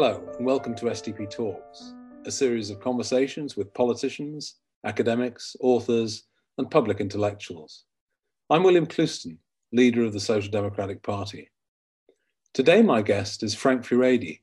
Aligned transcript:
Hello, 0.00 0.22
and 0.36 0.46
welcome 0.46 0.76
to 0.76 0.84
SDP 0.84 1.28
Talks, 1.28 1.92
a 2.24 2.30
series 2.30 2.70
of 2.70 2.78
conversations 2.78 3.56
with 3.56 3.74
politicians, 3.74 4.60
academics, 4.84 5.56
authors, 5.58 6.28
and 6.56 6.70
public 6.70 7.00
intellectuals. 7.00 7.84
I'm 8.48 8.62
William 8.62 8.86
Clouston, 8.86 9.38
leader 9.72 10.04
of 10.04 10.12
the 10.12 10.20
Social 10.20 10.52
Democratic 10.52 11.02
Party. 11.02 11.50
Today, 12.54 12.80
my 12.80 13.02
guest 13.02 13.42
is 13.42 13.56
Frank 13.56 13.82
Furedi, 13.82 14.38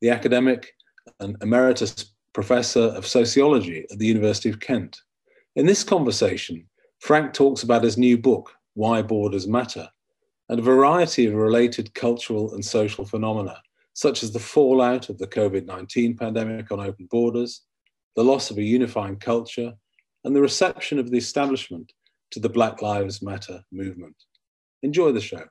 the 0.00 0.10
academic 0.10 0.74
and 1.18 1.36
emeritus 1.42 2.12
professor 2.32 2.92
of 2.94 3.04
sociology 3.04 3.86
at 3.90 3.98
the 3.98 4.06
University 4.06 4.48
of 4.48 4.60
Kent. 4.60 5.00
In 5.56 5.66
this 5.66 5.82
conversation, 5.82 6.68
Frank 7.00 7.32
talks 7.32 7.64
about 7.64 7.82
his 7.82 7.98
new 7.98 8.16
book, 8.16 8.52
Why 8.74 9.02
Borders 9.02 9.48
Matter, 9.48 9.88
and 10.48 10.60
a 10.60 10.62
variety 10.62 11.26
of 11.26 11.34
related 11.34 11.94
cultural 11.94 12.54
and 12.54 12.64
social 12.64 13.04
phenomena 13.04 13.60
such 14.00 14.22
as 14.22 14.32
the 14.32 14.38
fallout 14.38 15.10
of 15.10 15.18
the 15.18 15.26
COVID 15.26 15.66
19 15.66 16.16
pandemic 16.16 16.72
on 16.72 16.80
open 16.80 17.06
borders, 17.10 17.66
the 18.16 18.24
loss 18.24 18.50
of 18.50 18.56
a 18.56 18.62
unifying 18.62 19.16
culture, 19.16 19.74
and 20.24 20.34
the 20.34 20.40
reception 20.40 20.98
of 20.98 21.10
the 21.10 21.18
establishment 21.18 21.92
to 22.30 22.40
the 22.40 22.48
Black 22.48 22.80
Lives 22.80 23.20
Matter 23.20 23.60
movement. 23.70 24.16
Enjoy 24.82 25.12
the 25.12 25.20
show. 25.20 25.42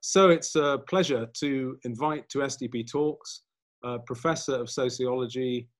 So 0.00 0.28
it's 0.28 0.56
a 0.56 0.82
pleasure 0.90 1.26
to 1.40 1.78
invite 1.84 2.28
to 2.28 2.40
SDP 2.40 2.86
Talks 2.86 3.44
uh, 3.82 3.96
Professor 4.04 4.56
of 4.56 4.68
Sociology, 4.68 5.70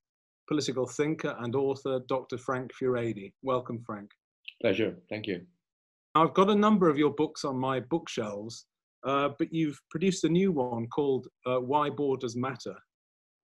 political 0.49 0.87
thinker, 0.87 1.37
and 1.41 1.55
author, 1.55 2.01
Dr. 2.09 2.39
Frank 2.39 2.71
Furedi. 2.80 3.35
Welcome, 3.43 3.83
Frank. 3.85 4.11
Pleasure. 4.63 4.97
Thank 5.11 5.27
you. 5.27 5.43
I've 6.15 6.33
got 6.33 6.49
a 6.49 6.55
number 6.55 6.89
of 6.89 6.97
your 6.97 7.13
books 7.13 7.45
on 7.45 7.59
my 7.59 7.79
bookshelves, 7.79 8.65
uh, 9.04 9.30
but 9.38 9.52
you've 9.52 9.80
produced 9.91 10.24
a 10.24 10.29
new 10.29 10.52
one 10.52 10.87
called 10.88 11.29
uh, 11.46 11.60
Why 11.60 11.91
Borders 11.91 12.37
Matter. 12.37 12.77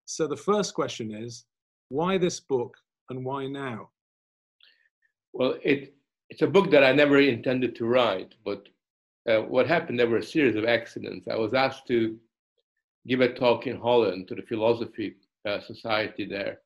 So 0.04 0.26
the 0.26 0.36
first 0.36 0.74
question 0.74 1.14
is, 1.14 1.46
why 1.88 2.18
this 2.18 2.40
book 2.40 2.76
and 3.10 3.24
why 3.24 3.46
now? 3.46 3.90
Well, 5.32 5.56
it, 5.62 5.94
it's 6.30 6.42
a 6.42 6.46
book 6.46 6.70
that 6.70 6.84
I 6.84 6.92
never 6.92 7.18
intended 7.18 7.74
to 7.76 7.86
write, 7.86 8.34
but 8.44 8.68
uh, 9.28 9.40
what 9.40 9.66
happened, 9.66 9.98
there 9.98 10.08
were 10.08 10.18
a 10.18 10.22
series 10.22 10.56
of 10.56 10.64
accidents. 10.64 11.28
I 11.28 11.36
was 11.36 11.54
asked 11.54 11.86
to 11.88 12.18
give 13.06 13.20
a 13.20 13.32
talk 13.32 13.66
in 13.66 13.78
Holland 13.78 14.28
to 14.28 14.34
the 14.34 14.42
Philosophy 14.42 15.16
uh, 15.46 15.60
Society 15.60 16.24
there 16.26 16.58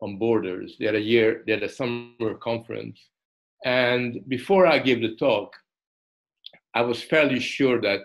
on 0.00 0.18
borders. 0.18 0.76
They 0.78 0.86
had 0.86 0.94
a 0.94 1.00
year, 1.00 1.42
they 1.46 1.52
had 1.52 1.62
a 1.62 1.68
summer 1.68 2.34
conference. 2.40 2.98
And 3.64 4.20
before 4.28 4.66
I 4.66 4.78
gave 4.78 5.02
the 5.02 5.16
talk, 5.16 5.54
I 6.74 6.82
was 6.82 7.02
fairly 7.02 7.40
sure 7.40 7.80
that 7.80 8.00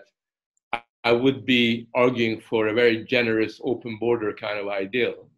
I 1.06 1.12
would 1.12 1.46
be 1.46 1.86
arguing 1.94 2.40
for 2.40 2.66
a 2.66 2.74
very 2.74 3.04
generous 3.04 3.60
open 3.62 3.96
border 3.96 4.32
kind 4.32 4.58
of 4.58 4.66
ideal, 4.66 5.28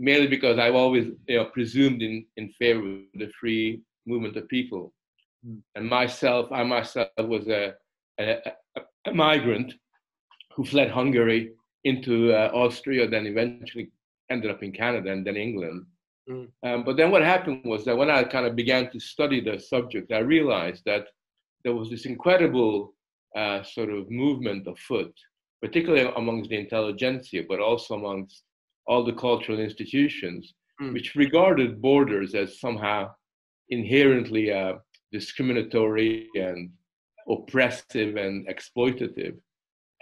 mainly 0.00 0.26
because 0.26 0.58
I've 0.58 0.74
always 0.74 1.06
you 1.28 1.36
know, 1.36 1.44
presumed 1.44 2.02
in, 2.02 2.26
in 2.36 2.48
favor 2.58 2.80
of 2.80 3.20
the 3.22 3.30
free 3.40 3.82
movement 4.04 4.36
of 4.36 4.48
people. 4.48 4.92
Mm. 5.46 5.60
And 5.76 5.88
myself, 5.88 6.50
I 6.50 6.64
myself 6.64 7.08
was 7.18 7.46
a, 7.46 7.74
a, 8.18 8.38
a, 9.06 9.14
migrant 9.14 9.74
who 10.56 10.64
fled 10.64 10.90
Hungary 10.90 11.52
into 11.84 12.32
uh, 12.32 12.50
Austria, 12.52 13.08
then 13.08 13.26
eventually 13.28 13.92
ended 14.28 14.50
up 14.50 14.64
in 14.64 14.72
Canada 14.72 15.12
and 15.12 15.24
then 15.24 15.36
England. 15.36 15.86
Mm. 16.28 16.48
Um, 16.64 16.82
but 16.82 16.96
then 16.96 17.12
what 17.12 17.22
happened 17.22 17.62
was 17.64 17.84
that 17.84 17.96
when 17.96 18.10
I 18.10 18.24
kind 18.24 18.44
of 18.44 18.56
began 18.56 18.90
to 18.90 18.98
study 18.98 19.40
the 19.40 19.60
subject, 19.60 20.10
I 20.10 20.18
realized 20.18 20.82
that 20.86 21.04
there 21.62 21.76
was 21.76 21.90
this 21.90 22.06
incredible 22.06 22.92
uh, 23.36 23.62
sort 23.62 23.90
of 23.90 24.10
movement 24.10 24.66
afoot, 24.66 25.12
particularly 25.62 26.10
amongst 26.16 26.50
the 26.50 26.58
intelligentsia, 26.58 27.44
but 27.48 27.60
also 27.60 27.94
amongst 27.94 28.42
all 28.86 29.04
the 29.04 29.12
cultural 29.12 29.60
institutions, 29.60 30.54
mm. 30.80 30.92
which 30.92 31.14
regarded 31.14 31.80
borders 31.80 32.34
as 32.34 32.60
somehow 32.60 33.08
inherently 33.68 34.52
uh, 34.52 34.74
discriminatory 35.12 36.28
and 36.34 36.70
oppressive 37.28 38.16
and 38.16 38.48
exploitative. 38.48 39.36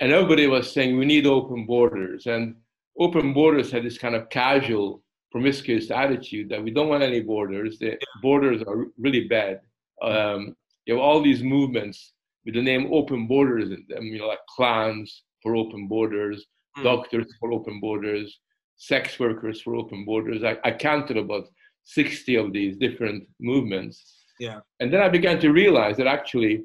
And 0.00 0.12
everybody 0.12 0.47
was 0.47 0.72
saying 0.72 0.97
we 0.97 1.05
need 1.05 1.27
open 1.27 1.67
borders. 1.67 2.27
And 2.27 2.55
open 2.99 3.33
borders 3.33 3.71
had 3.71 3.84
this 3.84 3.99
kind 3.99 4.15
of 4.15 4.28
casual, 4.31 5.03
promiscuous 5.31 5.91
attitude 5.91 6.49
that 6.49 6.62
we 6.62 6.71
don't 6.71 6.88
want 6.88 7.03
any 7.03 7.21
borders. 7.21 7.78
The 7.78 7.99
borders 8.22 8.62
are 8.62 8.87
really 8.97 9.27
bad. 9.28 9.61
Um, 10.03 10.56
you 10.87 10.94
have 10.94 11.03
all 11.03 11.21
these 11.21 11.43
movements 11.43 12.12
with 12.49 12.55
the 12.55 12.63
name 12.63 12.89
open 12.91 13.27
borders 13.27 13.71
in 13.71 13.85
them, 13.91 14.05
you 14.05 14.19
know, 14.19 14.27
like 14.27 14.39
clans 14.57 15.25
for 15.43 15.55
open 15.55 15.87
borders, 15.87 16.47
mm. 16.79 16.83
doctors 16.83 17.27
for 17.39 17.53
open 17.53 17.79
borders, 17.79 18.41
sex 18.79 19.21
workers 19.21 19.61
for 19.61 19.75
open 19.75 20.07
borders. 20.07 20.43
I, 20.43 20.57
I 20.65 20.71
counted 20.71 21.19
about 21.19 21.45
60 21.85 22.37
of 22.37 22.55
these 22.55 22.79
different 22.79 23.29
movements. 23.39 24.25
Yeah. 24.41 24.61
And 24.81 24.91
then 24.91 25.03
I 25.03 25.11
began 25.11 25.39
to 25.41 25.51
realize 25.51 25.99
that 25.99 26.07
actually 26.07 26.65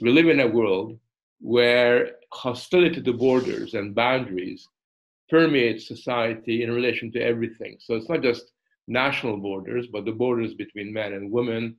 we 0.00 0.10
live 0.10 0.26
in 0.26 0.40
a 0.40 0.48
world 0.48 0.98
where 1.38 2.16
hostility 2.32 3.00
to 3.00 3.12
borders 3.12 3.74
and 3.74 3.94
boundaries 3.94 4.66
permeates 5.30 5.86
society 5.86 6.64
in 6.64 6.72
relation 6.72 7.12
to 7.12 7.20
everything. 7.20 7.76
So 7.78 7.94
it's 7.94 8.08
not 8.08 8.22
just 8.22 8.50
national 8.88 9.36
borders, 9.36 9.86
but 9.86 10.04
the 10.04 10.18
borders 10.24 10.54
between 10.54 10.92
men 10.92 11.12
and 11.12 11.30
women, 11.30 11.76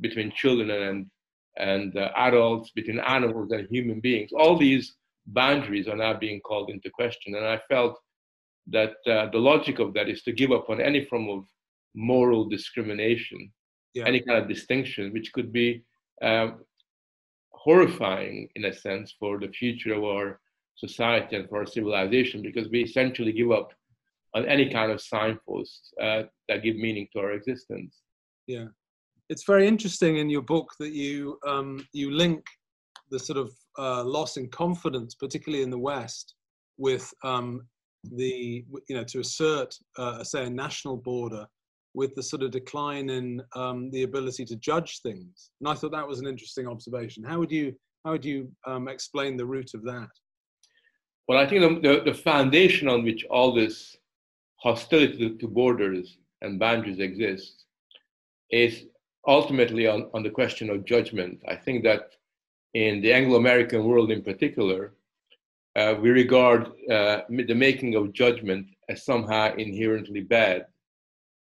between 0.00 0.32
children 0.32 0.72
and 0.72 1.06
and 1.56 1.96
uh, 1.96 2.10
adults, 2.16 2.70
between 2.70 3.00
animals 3.00 3.50
and 3.50 3.68
human 3.68 4.00
beings. 4.00 4.30
All 4.32 4.56
these 4.56 4.94
boundaries 5.26 5.88
are 5.88 5.96
now 5.96 6.14
being 6.14 6.40
called 6.40 6.70
into 6.70 6.90
question. 6.90 7.34
And 7.34 7.46
I 7.46 7.60
felt 7.68 7.98
that 8.68 8.94
uh, 9.06 9.30
the 9.30 9.38
logic 9.38 9.78
of 9.78 9.94
that 9.94 10.08
is 10.08 10.22
to 10.22 10.32
give 10.32 10.52
up 10.52 10.70
on 10.70 10.80
any 10.80 11.04
form 11.04 11.28
of 11.28 11.44
moral 11.94 12.48
discrimination, 12.48 13.52
yeah. 13.94 14.04
any 14.06 14.20
kind 14.20 14.38
of 14.38 14.48
distinction, 14.48 15.12
which 15.12 15.32
could 15.32 15.52
be 15.52 15.82
um, 16.22 16.60
horrifying 17.50 18.48
in 18.54 18.64
a 18.66 18.72
sense 18.72 19.14
for 19.18 19.38
the 19.38 19.48
future 19.48 19.94
of 19.94 20.04
our 20.04 20.40
society 20.76 21.36
and 21.36 21.48
for 21.48 21.58
our 21.58 21.66
civilization, 21.66 22.42
because 22.42 22.68
we 22.68 22.82
essentially 22.82 23.32
give 23.32 23.50
up 23.50 23.72
on 24.34 24.46
any 24.46 24.70
kind 24.70 24.92
of 24.92 25.00
signposts 25.00 25.92
uh, 26.00 26.22
that 26.48 26.62
give 26.62 26.76
meaning 26.76 27.08
to 27.12 27.18
our 27.18 27.32
existence. 27.32 27.96
Yeah 28.46 28.66
it's 29.30 29.44
very 29.44 29.66
interesting 29.66 30.16
in 30.16 30.28
your 30.28 30.42
book 30.42 30.74
that 30.80 30.92
you 30.92 31.38
um, 31.46 31.86
you 31.92 32.10
link 32.10 32.44
the 33.10 33.18
sort 33.18 33.38
of 33.38 33.52
uh, 33.78 34.04
loss 34.04 34.36
in 34.36 34.48
confidence, 34.48 35.14
particularly 35.14 35.62
in 35.62 35.70
the 35.70 35.78
West, 35.78 36.34
with 36.76 37.08
um, 37.24 37.62
the 38.16 38.64
you 38.88 38.96
know 38.96 39.04
to 39.04 39.20
assert 39.20 39.74
uh, 39.96 40.22
say 40.24 40.44
a 40.44 40.50
national 40.50 40.96
border 40.96 41.46
with 41.94 42.14
the 42.14 42.22
sort 42.22 42.42
of 42.42 42.50
decline 42.50 43.08
in 43.10 43.42
um, 43.56 43.90
the 43.90 44.02
ability 44.02 44.44
to 44.44 44.56
judge 44.56 45.00
things. 45.02 45.50
And 45.60 45.68
I 45.68 45.74
thought 45.74 45.92
that 45.92 46.06
was 46.06 46.20
an 46.20 46.26
interesting 46.26 46.68
observation. 46.68 47.24
How 47.24 47.38
would 47.38 47.52
you 47.52 47.72
how 48.04 48.10
would 48.12 48.24
you 48.24 48.50
um, 48.66 48.88
explain 48.88 49.36
the 49.36 49.46
root 49.46 49.70
of 49.74 49.84
that? 49.84 50.08
Well, 51.28 51.38
I 51.38 51.46
think 51.46 51.82
the, 51.82 52.02
the, 52.04 52.14
foundation 52.14 52.88
on 52.88 53.04
which 53.04 53.24
all 53.30 53.54
this 53.54 53.96
hostility 54.56 55.36
to 55.36 55.46
borders 55.46 56.18
and 56.42 56.58
boundaries 56.58 56.98
exists 56.98 57.66
is 58.50 58.86
ultimately 59.26 59.86
on, 59.86 60.08
on 60.14 60.22
the 60.22 60.30
question 60.30 60.70
of 60.70 60.84
judgment. 60.84 61.40
I 61.48 61.56
think 61.56 61.84
that 61.84 62.10
in 62.74 63.00
the 63.00 63.12
Anglo 63.12 63.36
American 63.36 63.84
world 63.84 64.10
in 64.10 64.22
particular, 64.22 64.94
uh, 65.76 65.94
we 66.00 66.10
regard 66.10 66.68
uh, 66.90 67.20
the 67.28 67.54
making 67.54 67.94
of 67.94 68.12
judgment 68.12 68.66
as 68.88 69.04
somehow 69.04 69.54
inherently 69.54 70.20
bad. 70.20 70.66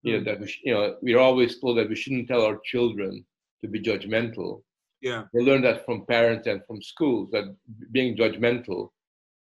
You 0.02 0.12
know, 0.12 0.18
hmm. 0.18 0.24
that 0.24 0.40
we, 0.40 0.54
you 0.64 0.74
know, 0.74 0.96
we're 1.02 1.18
always 1.18 1.58
told 1.58 1.78
that 1.78 1.88
we 1.88 1.96
shouldn't 1.96 2.28
tell 2.28 2.42
our 2.42 2.58
children 2.64 3.24
to 3.60 3.68
be 3.68 3.80
judgmental. 3.80 4.62
Yeah. 5.00 5.24
We 5.32 5.42
learn 5.42 5.62
that 5.62 5.84
from 5.84 6.06
parents 6.06 6.46
and 6.46 6.64
from 6.66 6.82
schools 6.82 7.30
that 7.32 7.54
being 7.92 8.16
judgmental 8.16 8.90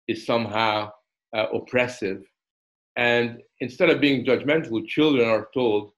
is 0.07 0.25
somehow 0.25 0.91
uh, 1.35 1.47
oppressive. 1.53 2.23
And 2.95 3.41
instead 3.59 3.89
of 3.89 4.01
being 4.01 4.25
judgmental, 4.25 4.85
children 4.87 5.27
are 5.27 5.47
told 5.53 5.91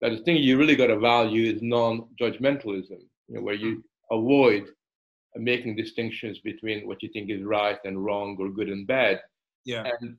that 0.00 0.10
the 0.10 0.22
thing 0.24 0.36
you 0.36 0.58
really 0.58 0.76
got 0.76 0.88
to 0.88 0.98
value 0.98 1.52
is 1.52 1.62
non-judgmentalism, 1.62 3.00
you 3.28 3.34
know, 3.34 3.42
where 3.42 3.54
you 3.54 3.76
mm-hmm. 3.76 4.18
avoid 4.18 4.68
making 5.38 5.76
distinctions 5.76 6.38
between 6.40 6.86
what 6.86 7.02
you 7.02 7.08
think 7.10 7.30
is 7.30 7.42
right 7.42 7.78
and 7.84 8.04
wrong 8.04 8.36
or 8.38 8.48
good 8.48 8.68
and 8.68 8.86
bad. 8.86 9.20
Yeah. 9.64 9.84
And 10.00 10.16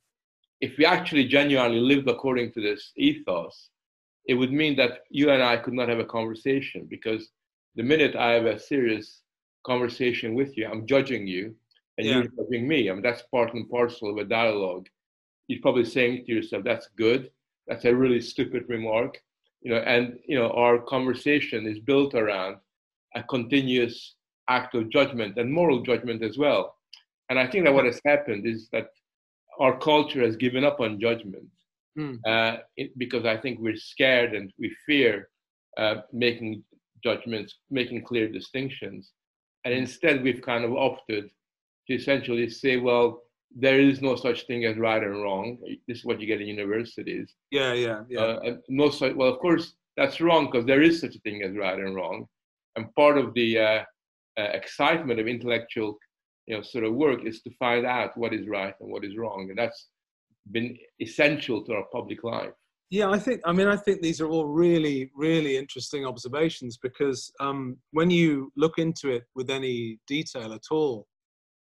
if 0.61 0.77
we 0.77 0.85
actually 0.85 1.27
genuinely 1.27 1.79
lived 1.79 2.07
according 2.07 2.51
to 2.53 2.61
this 2.61 2.91
ethos, 2.97 3.69
it 4.27 4.33
would 4.33 4.51
mean 4.51 4.75
that 4.77 4.99
you 5.09 5.29
and 5.31 5.41
I 5.41 5.57
could 5.57 5.73
not 5.73 5.89
have 5.89 5.99
a 5.99 6.05
conversation 6.05 6.85
because 6.89 7.29
the 7.75 7.83
minute 7.83 8.15
I 8.15 8.33
have 8.33 8.45
a 8.45 8.59
serious 8.59 9.21
conversation 9.65 10.33
with 10.33 10.57
you, 10.57 10.67
I'm 10.67 10.85
judging 10.85 11.27
you 11.27 11.55
and 11.97 12.05
yeah. 12.05 12.13
you're 12.13 12.27
judging 12.27 12.67
me. 12.67 12.89
I 12.89 12.93
mean, 12.93 13.01
that's 13.01 13.23
part 13.23 13.53
and 13.53 13.69
parcel 13.69 14.11
of 14.11 14.17
a 14.17 14.25
dialogue. 14.25 14.87
You're 15.47 15.61
probably 15.61 15.85
saying 15.85 16.25
to 16.25 16.31
yourself, 16.31 16.63
that's 16.63 16.89
good. 16.97 17.31
That's 17.67 17.85
a 17.85 17.95
really 17.95 18.21
stupid 18.21 18.65
remark 18.67 19.21
you 19.67 19.73
know, 19.73 19.81
and 19.81 20.17
you 20.25 20.39
know, 20.39 20.49
our 20.51 20.79
conversation 20.79 21.67
is 21.67 21.77
built 21.79 22.13
around 22.15 22.55
a 23.15 23.23
continuous 23.23 24.15
act 24.47 24.75
of 24.75 24.89
judgment 24.89 25.37
and 25.37 25.51
moral 25.51 25.81
judgment 25.81 26.23
as 26.23 26.37
well. 26.37 26.77
And 27.29 27.37
I 27.37 27.45
think 27.47 27.65
that 27.65 27.73
what 27.73 27.83
has 27.83 27.99
happened 28.05 28.47
is 28.47 28.69
that 28.71 28.87
our 29.59 29.77
culture 29.77 30.21
has 30.21 30.37
given 30.37 30.63
up 30.63 30.79
on 30.79 31.01
judgment 31.01 31.49
mm. 31.99 32.17
uh, 32.25 32.59
it, 32.77 32.97
because 32.97 33.25
I 33.25 33.35
think 33.35 33.59
we're 33.59 33.75
scared 33.75 34.33
and 34.35 34.53
we 34.57 34.73
fear 34.85 35.27
uh, 35.77 35.95
making 36.13 36.63
judgments, 37.03 37.55
making 37.69 38.05
clear 38.05 38.29
distinctions. 38.29 39.11
And 39.65 39.73
instead, 39.73 40.23
we've 40.23 40.41
kind 40.41 40.63
of 40.63 40.71
opted 40.77 41.29
to 41.87 41.93
essentially 41.93 42.49
say, 42.49 42.77
well, 42.77 43.23
there 43.59 43.79
is 43.79 44.01
no 44.01 44.15
such 44.15 44.45
thing 44.45 44.65
as 44.65 44.77
right 44.77 45.01
and 45.01 45.21
wrong. 45.21 45.57
This 45.87 45.99
is 45.99 46.05
what 46.05 46.21
you 46.21 46.27
get 46.27 46.41
in 46.41 46.47
universities. 46.47 47.33
Yeah, 47.49 47.73
yeah, 47.73 48.03
yeah. 48.07 48.21
Uh, 48.21 48.57
no 48.69 48.89
such, 48.91 49.15
well, 49.15 49.29
of 49.29 49.39
course, 49.39 49.73
that's 49.95 50.21
wrong 50.21 50.45
because 50.45 50.65
there 50.67 50.83
is 50.83 51.01
such 51.01 51.15
a 51.15 51.19
thing 51.19 51.41
as 51.41 51.55
right 51.55 51.79
and 51.79 51.95
wrong. 51.95 52.27
And 52.75 52.93
part 52.93 53.17
of 53.17 53.33
the 53.33 53.57
uh, 53.57 53.83
uh, 54.39 54.49
excitement 54.53 55.19
of 55.19 55.27
intellectual, 55.27 55.97
you 56.45 56.55
know, 56.55 56.61
sort 56.61 56.83
of 56.83 56.93
work 56.93 57.25
is 57.25 57.41
to 57.41 57.49
find 57.57 57.85
out 57.85 58.15
what 58.15 58.31
is 58.33 58.47
right 58.47 58.75
and 58.79 58.91
what 58.91 59.03
is 59.03 59.17
wrong, 59.17 59.47
and 59.49 59.57
that's 59.57 59.87
been 60.51 60.77
essential 61.01 61.63
to 61.65 61.73
our 61.73 61.85
public 61.91 62.23
life. 62.23 62.53
Yeah, 62.91 63.09
I 63.09 63.17
think. 63.17 63.41
I 63.43 63.51
mean, 63.51 63.67
I 63.67 63.75
think 63.75 64.01
these 64.01 64.21
are 64.21 64.29
all 64.29 64.45
really, 64.45 65.11
really 65.15 65.57
interesting 65.57 66.05
observations 66.05 66.77
because 66.77 67.31
um, 67.39 67.77
when 67.91 68.11
you 68.11 68.51
look 68.55 68.77
into 68.77 69.09
it 69.09 69.23
with 69.35 69.49
any 69.49 69.99
detail 70.07 70.53
at 70.53 70.63
all, 70.69 71.07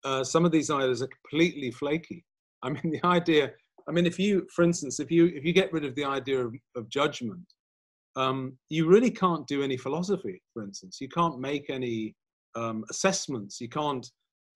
uh, 0.05 0.23
some 0.25 0.45
of 0.45 0.53
these 0.53 0.71
ideas 0.71 1.03
are 1.03 1.09
completely 1.09 1.71
flaky. 1.71 2.25
I 2.63 2.71
mean, 2.71 2.83
the 2.91 3.07
idea. 3.07 3.53
I 3.89 3.93
mean, 3.93 4.07
if 4.07 4.19
you, 4.19 4.47
for 4.55 4.63
instance, 4.63 5.01
if 5.01 5.11
you 5.11 5.27
if 5.27 5.45
you 5.45 5.53
get 5.53 5.73
rid 5.73 5.85
of 5.85 5.95
the 5.95 6.05
idea 6.05 6.47
of, 6.47 6.55
of 6.77 6.89
judgment, 6.89 7.45
um, 8.17 8.57
you 8.69 8.89
really 8.89 9.11
can't 9.11 9.47
do 9.47 9.63
any 9.63 9.77
philosophy. 9.77 10.41
For 10.53 10.63
instance, 10.63 10.99
you 11.01 11.09
can't 11.09 11.39
make 11.39 11.69
any 11.69 12.15
um, 12.55 12.85
assessments. 12.91 13.61
You 13.61 13.69
can't 13.69 14.09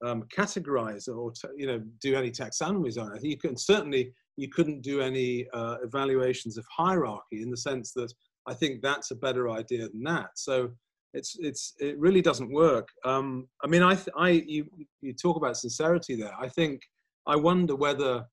um, 0.05 0.25
categorize 0.35 1.09
or 1.09 1.33
you 1.57 1.67
know 1.67 1.83
do 2.01 2.15
any 2.15 2.31
taxonomies 2.31 3.01
on 3.01 3.17
it. 3.17 3.25
You 3.25 3.37
can 3.37 3.57
certainly 3.57 4.13
you 4.37 4.49
couldn't 4.49 4.83
do 4.83 5.01
any 5.01 5.47
uh, 5.53 5.77
evaluations 5.83 6.57
of 6.57 6.65
hierarchy 6.75 7.43
in 7.43 7.51
the 7.51 7.57
sense 7.57 7.93
that 7.95 8.13
I 8.47 8.55
think 8.55 8.81
that's 8.81 9.11
a 9.11 9.17
better 9.17 9.51
idea 9.51 9.89
than 9.89 10.03
that. 10.05 10.31
So 10.37 10.71
it's 11.19 11.37
it's 11.41 11.75
it 11.79 11.99
really 11.99 12.23
doesn't 12.23 12.53
work. 12.53 12.89
Um, 13.05 13.49
I 13.65 13.67
mean, 13.67 13.83
I 13.83 13.95
I 14.17 14.31
you 14.55 14.63
you 15.01 15.13
talk 15.13 15.37
about 15.37 15.57
sincerity 15.57 16.15
there. 16.17 16.35
I 16.39 16.49
think 16.49 16.81
I 17.27 17.37
wonder 17.37 17.75
whether 17.75 18.25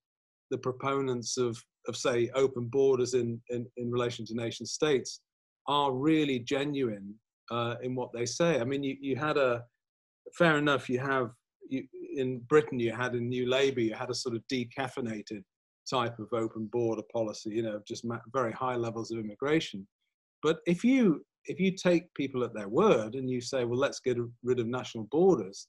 the 0.52 0.58
proponents 0.58 1.38
of 1.38 1.52
of 1.88 1.96
say 1.98 2.30
open 2.36 2.66
borders 2.68 3.14
in 3.14 3.42
in, 3.50 3.66
in 3.78 3.92
relation 3.92 4.26
to 4.26 4.36
nation 4.36 4.66
states 4.66 5.22
are 5.68 5.92
really 5.94 6.40
genuine 6.40 7.14
uh, 7.52 7.76
in 7.82 7.96
what 7.96 8.12
they 8.14 8.26
say. 8.26 8.60
I 8.62 8.64
mean, 8.64 8.84
you 8.84 8.96
you 9.02 9.16
had 9.16 9.38
a 9.38 9.64
fair 10.38 10.58
enough. 10.58 10.90
You 10.90 11.00
have 11.00 11.31
you, 11.70 11.84
in 12.16 12.40
Britain, 12.54 12.80
you 12.80 12.92
had 12.94 13.16
a 13.16 13.20
New 13.20 13.46
Labour, 13.50 13.81
you 13.81 13.96
had 13.96 14.12
a 14.12 14.22
sort 14.24 14.36
of 14.36 14.44
decaffeinated 14.52 15.44
type 15.90 16.18
of 16.20 16.28
open 16.34 16.68
border 16.72 17.04
policy. 17.12 17.50
You 17.50 17.64
know, 17.64 17.81
just 17.88 18.06
very 18.31 18.52
high 18.52 18.76
levels 18.76 19.12
of 19.12 19.20
immigration. 19.20 19.88
But 20.44 20.58
if 20.68 20.84
you 20.84 21.26
if 21.47 21.59
you 21.59 21.71
take 21.71 22.13
people 22.13 22.44
at 22.44 22.53
their 22.53 22.69
word 22.69 23.15
and 23.15 23.30
you 23.30 23.42
say, 23.42 23.65
well, 23.65 23.80
let's 23.80 24.00
get 24.00 24.18
rid 24.44 24.59
of 24.59 24.68
national 24.68 25.06
borders, 25.12 25.68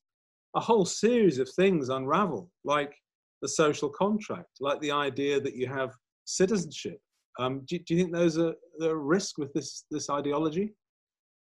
a 0.55 0.61
whole 0.61 0.85
series 0.85 1.39
of 1.39 1.49
things 1.51 1.89
unravel, 1.89 2.51
like 2.65 2.95
the 3.43 3.49
social 3.49 3.91
contract, 3.91 4.49
like 4.61 4.81
the 4.81 4.91
idea 4.91 5.41
that 5.41 5.55
you 5.55 5.67
have 5.67 5.93
citizenship. 6.25 6.99
Um, 7.39 7.63
do, 7.67 7.79
do, 7.79 7.95
you 7.95 8.01
think 8.01 8.15
there's 8.15 8.39
a, 8.39 8.55
a 8.81 8.97
risk 8.97 9.37
with 9.39 9.53
this, 9.53 9.85
this 9.91 10.09
ideology? 10.09 10.75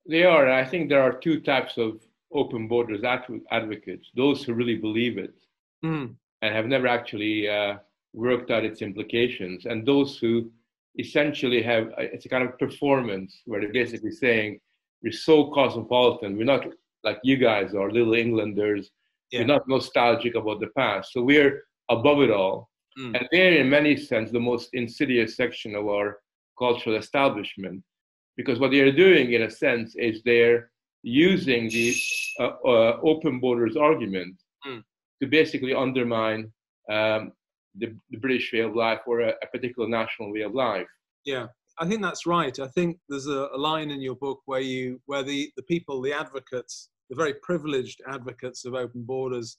They 0.09 0.25
are. 0.25 0.51
I 0.51 0.65
think 0.65 0.89
there 0.89 1.03
are 1.03 1.13
two 1.13 1.41
types 1.41 1.77
of 1.77 2.01
open 2.33 2.67
borders 2.67 3.03
advocates 3.53 4.11
those 4.17 4.43
who 4.43 4.55
really 4.55 4.77
believe 4.77 5.19
it 5.19 5.35
mm. 5.85 6.13
and 6.43 6.55
have 6.55 6.67
never 6.67 6.89
actually 6.89 7.49
uh, 7.49 7.77
worked 8.13 8.51
out 8.51 8.65
its 8.65 8.83
implications, 8.83 9.67
and 9.67 9.87
those 9.87 10.19
who 10.19 10.51
essentially 10.99 11.63
have 11.63 11.89
uh, 11.89 12.09
it's 12.15 12.27
a 12.27 12.29
kind 12.29 12.47
of 12.49 12.59
performance 12.59 13.43
where 13.47 13.61
they're 13.61 13.73
basically 13.73 14.11
saying 14.11 14.61
we're 15.03 15.13
so 15.13 15.51
cosmopolitan 15.53 16.37
we're 16.37 16.45
not 16.45 16.65
like 17.03 17.19
you 17.25 17.37
guys 17.37 17.75
are 17.75 17.91
little 17.91 18.15
englanders 18.15 18.91
yeah. 19.31 19.41
we're 19.41 19.47
not 19.47 19.69
nostalgic 19.69 20.35
about 20.35 20.61
the 20.61 20.69
past 20.77 21.13
so 21.13 21.23
we're 21.23 21.63
above 21.91 22.21
it 22.21 22.31
all 22.31 22.69
mm. 22.99 23.17
and 23.17 23.29
they're 23.33 23.61
in 23.61 23.69
many 23.69 23.97
sense 23.97 24.31
the 24.31 24.41
most 24.41 24.69
insidious 24.73 25.37
section 25.37 25.75
of 25.75 25.87
our 25.89 26.19
cultural 26.59 26.97
establishment 26.97 27.83
because 28.37 28.59
what 28.59 28.71
they're 28.71 28.93
doing 28.93 29.33
in 29.33 29.43
a 29.43 29.51
sense 29.51 29.95
is 29.97 30.23
they're 30.23 30.71
using 31.03 31.69
the 31.69 31.95
uh, 32.41 32.53
uh, 32.65 32.99
open 33.03 33.39
borders 33.41 33.77
argument 33.77 34.35
mm. 34.67 34.83
to 35.21 35.29
basically 35.29 35.75
undermine 35.75 36.51
um, 36.91 37.33
the, 37.77 37.95
the 38.11 38.19
British 38.19 38.53
way 38.53 38.61
of 38.61 38.75
life 38.75 39.01
or 39.07 39.21
a, 39.21 39.29
a, 39.43 39.47
particular 39.53 39.89
national 39.89 40.33
way 40.33 40.43
of 40.43 40.55
life. 40.55 40.87
Yeah, 41.25 41.47
I 41.79 41.87
think 41.87 42.03
that's 42.03 42.27
right. 42.27 42.57
I 42.59 42.69
think 42.69 42.99
there's 43.09 43.27
a, 43.27 43.49
a, 43.53 43.59
line 43.59 43.91
in 43.91 44.01
your 44.01 44.17
book 44.17 44.41
where 44.47 44.61
you 44.61 45.01
where 45.07 45.23
the, 45.23 45.51
the 45.57 45.63
people, 45.65 46.01
the 46.01 46.13
advocates, 46.13 46.91
the 47.11 47.17
very 47.17 47.35
privileged 47.43 48.01
advocates 48.09 48.65
of 48.65 48.75
open 48.75 49.03
borders 49.05 49.59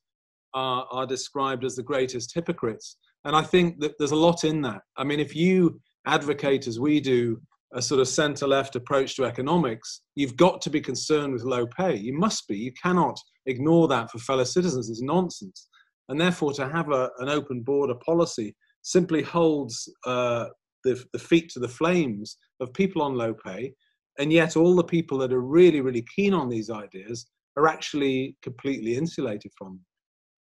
are, 0.53 0.88
are 0.91 1.06
described 1.06 1.65
as 1.65 1.75
the 1.75 1.83
greatest 1.83 2.33
hypocrites. 2.33 2.97
And 3.25 3.35
I 3.35 3.41
think 3.41 3.79
that 3.79 3.94
there's 3.97 4.12
a 4.12 4.15
lot 4.15 4.44
in 4.44 4.62
that. 4.62 4.81
I 4.97 5.03
mean, 5.03 5.19
if 5.19 5.35
you 5.35 5.81
advocate 6.06 6.67
as 6.67 6.79
we 6.79 7.01
do 7.01 7.41
a 7.73 7.81
sort 7.81 8.00
of 8.00 8.07
centre 8.07 8.47
left 8.47 8.75
approach 8.75 9.15
to 9.15 9.25
economics, 9.25 10.01
you've 10.15 10.38
got 10.38 10.62
to 10.62 10.69
be 10.69 10.79
concerned 10.79 11.33
with 11.33 11.44
low 11.44 11.65
pay. 11.67 11.95
You 11.95 12.17
must 12.17 12.47
be. 12.47 12.57
You 12.57 12.71
cannot 12.81 13.19
ignore 13.47 13.88
that 13.89 14.12
for 14.12 14.19
fellow 14.19 14.44
citizens. 14.44 14.89
It's 14.89 15.01
nonsense 15.01 15.67
and 16.10 16.19
therefore 16.19 16.54
to 16.54 16.68
have 16.68 16.92
a, 16.92 17.10
an 17.19 17.30
open 17.30 17.62
border 17.62 17.96
policy 17.96 18.56
simply 18.81 19.22
holds 19.22 19.92
uh, 20.06 20.46
the, 20.84 21.04
the 21.13 21.19
feet 21.19 21.50
to 21.50 21.60
the 21.60 21.68
flames 21.68 22.38
of 22.60 22.74
people 22.74 23.02
on 23.02 23.16
low 23.16 23.34
pay, 23.34 23.74
and 24.19 24.31
yet 24.31 24.56
all 24.56 24.75
the 24.75 24.84
people 24.84 25.18
that 25.18 25.34
are 25.34 25.42
really, 25.42 25.81
really 25.81 26.06
keen 26.16 26.34
on 26.34 26.50
these 26.50 26.69
ideas 26.69 27.28
are 27.57 27.68
actually 27.68 28.38
completely 28.42 28.96
insulated 28.96 29.52
from 29.57 29.68
them. 29.69 29.86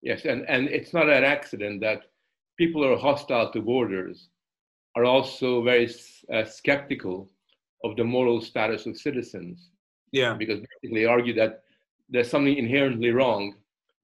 Yes, 0.01 0.25
and, 0.25 0.45
and 0.47 0.67
it's 0.67 0.93
not 0.93 1.09
an 1.09 1.23
accident 1.23 1.81
that 1.81 2.03
people 2.57 2.83
who 2.83 2.93
are 2.93 2.97
hostile 2.97 3.51
to 3.51 3.61
borders 3.61 4.29
are 4.95 5.05
also 5.05 5.63
very 5.63 5.89
uh, 6.31 6.45
skeptical 6.45 7.29
of 7.83 7.95
the 7.95 8.03
moral 8.03 8.39
status 8.41 8.85
of 8.85 8.97
citizens. 8.97 9.71
Yeah. 10.11 10.35
Because 10.35 10.59
basically 10.59 11.01
they 11.01 11.05
argue 11.05 11.33
that 11.35 11.61
there's 12.09 12.29
something 12.29 12.55
inherently 12.55 13.09
wrong 13.09 13.55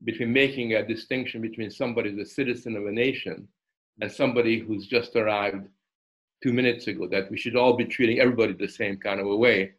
between 0.04 0.34
making 0.34 0.74
a 0.74 0.88
distinction 0.88 1.42
between 1.42 1.70
somebody 1.70 2.12
who's 2.12 2.28
a 2.28 2.34
citizen 2.34 2.76
of 2.76 2.86
a 2.86 2.92
nation 2.92 3.48
and 4.02 4.12
somebody 4.12 4.60
who's 4.60 4.88
just 4.88 5.16
arrived 5.16 5.68
two 6.42 6.54
minutes 6.54 6.88
ago, 6.88 7.08
that 7.08 7.30
we 7.30 7.38
should 7.38 7.56
all 7.56 7.74
be 7.74 7.86
treating 7.86 8.20
everybody 8.20 8.54
the 8.54 8.68
same 8.68 8.98
kind 8.98 9.20
of 9.20 9.28
a 9.28 9.36
way. 9.36 9.72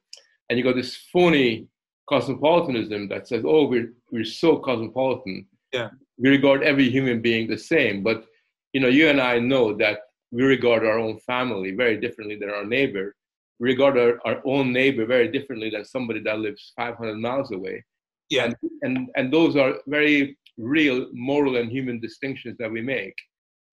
And 0.48 0.58
you 0.58 0.64
got 0.64 0.76
this 0.76 0.96
phony 1.12 1.66
cosmopolitanism 2.08 3.08
that 3.08 3.26
says, 3.26 3.42
oh, 3.46 3.66
we're, 3.66 3.92
we're 4.10 4.24
so 4.24 4.58
cosmopolitan. 4.58 5.46
Yeah. 5.72 5.90
We 6.18 6.28
regard 6.28 6.62
every 6.62 6.88
human 6.90 7.20
being 7.20 7.48
the 7.48 7.58
same. 7.58 8.02
But, 8.02 8.26
you 8.72 8.80
know, 8.80 8.88
you 8.88 9.08
and 9.08 9.20
I 9.20 9.38
know 9.38 9.74
that 9.78 10.00
we 10.30 10.42
regard 10.44 10.84
our 10.84 10.98
own 10.98 11.18
family 11.20 11.72
very 11.72 11.98
differently 12.00 12.36
than 12.36 12.50
our 12.50 12.64
neighbor. 12.64 13.16
We 13.58 13.68
regard 13.70 13.98
our, 13.98 14.18
our 14.24 14.42
own 14.44 14.72
neighbor 14.72 15.04
very 15.04 15.28
differently 15.28 15.70
than 15.70 15.84
somebody 15.84 16.20
that 16.20 16.38
lives 16.38 16.72
500 16.76 17.16
miles 17.16 17.50
away. 17.50 17.84
Yeah. 18.30 18.44
And, 18.44 18.56
and, 18.82 19.08
and 19.16 19.32
those 19.32 19.56
are 19.56 19.74
very 19.86 20.36
real 20.58 21.06
moral 21.12 21.56
and 21.56 21.70
human 21.70 22.00
distinctions 22.00 22.56
that 22.58 22.70
we 22.70 22.80
make, 22.80 23.14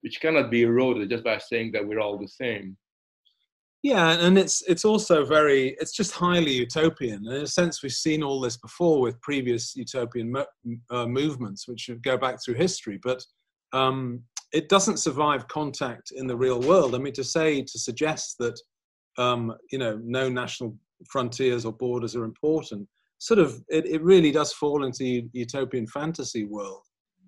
which 0.01 0.20
cannot 0.22 0.51
be 0.51 0.63
eroded 0.63 1.10
just 1.10 1.24
by 1.24 1.38
saying 1.38 1.72
that 1.74 1.88
we're 1.88 2.00
all 2.00 2.18
the 2.18 2.27
same. 2.27 2.77
Yeah, 3.82 4.20
and 4.20 4.38
it's 4.38 4.62
it's 4.68 4.84
also 4.84 5.24
very 5.24 5.77
it's 5.79 5.94
just 5.94 6.12
highly 6.12 6.51
utopian. 6.51 7.25
In 7.25 7.44
a 7.44 7.48
sense, 7.48 7.82
we've 7.82 7.94
seen 7.94 8.24
all 8.24 8.41
this 8.41 8.58
before 8.58 9.00
with 9.00 9.22
previous 9.22 9.74
utopian 9.74 10.34
mo- 10.34 10.46
uh, 10.89 11.06
movements, 11.06 11.65
which 11.65 11.89
go 12.01 12.18
back 12.18 12.44
through 12.44 12.56
history. 12.56 13.00
But 13.01 13.24
um, 13.72 14.22
it 14.51 14.68
doesn't 14.68 14.98
survive 14.98 15.48
contact 15.48 16.12
in 16.13 16.27
the 16.27 16.36
real 16.36 16.60
world. 16.60 16.94
I 16.94 16.98
mean, 16.98 17.13
to 17.13 17.24
say 17.24 17.62
to 17.62 17.79
suggest 17.79 18.38
that 18.39 18.60
um, 19.18 19.56
you 19.72 19.79
know 19.79 19.98
no 20.03 20.27
national 20.27 20.75
frontiers 21.08 21.63
or 21.63 21.72
borders 21.72 22.18
are 22.18 22.25
important 22.25 22.86
sort 23.19 23.39
of 23.39 23.61
it, 23.69 23.85
it 23.85 24.01
really 24.01 24.31
does 24.31 24.51
fall 24.53 24.83
into 24.83 25.29
utopian 25.33 25.88
fantasy 25.88 26.45
world. 26.45 26.81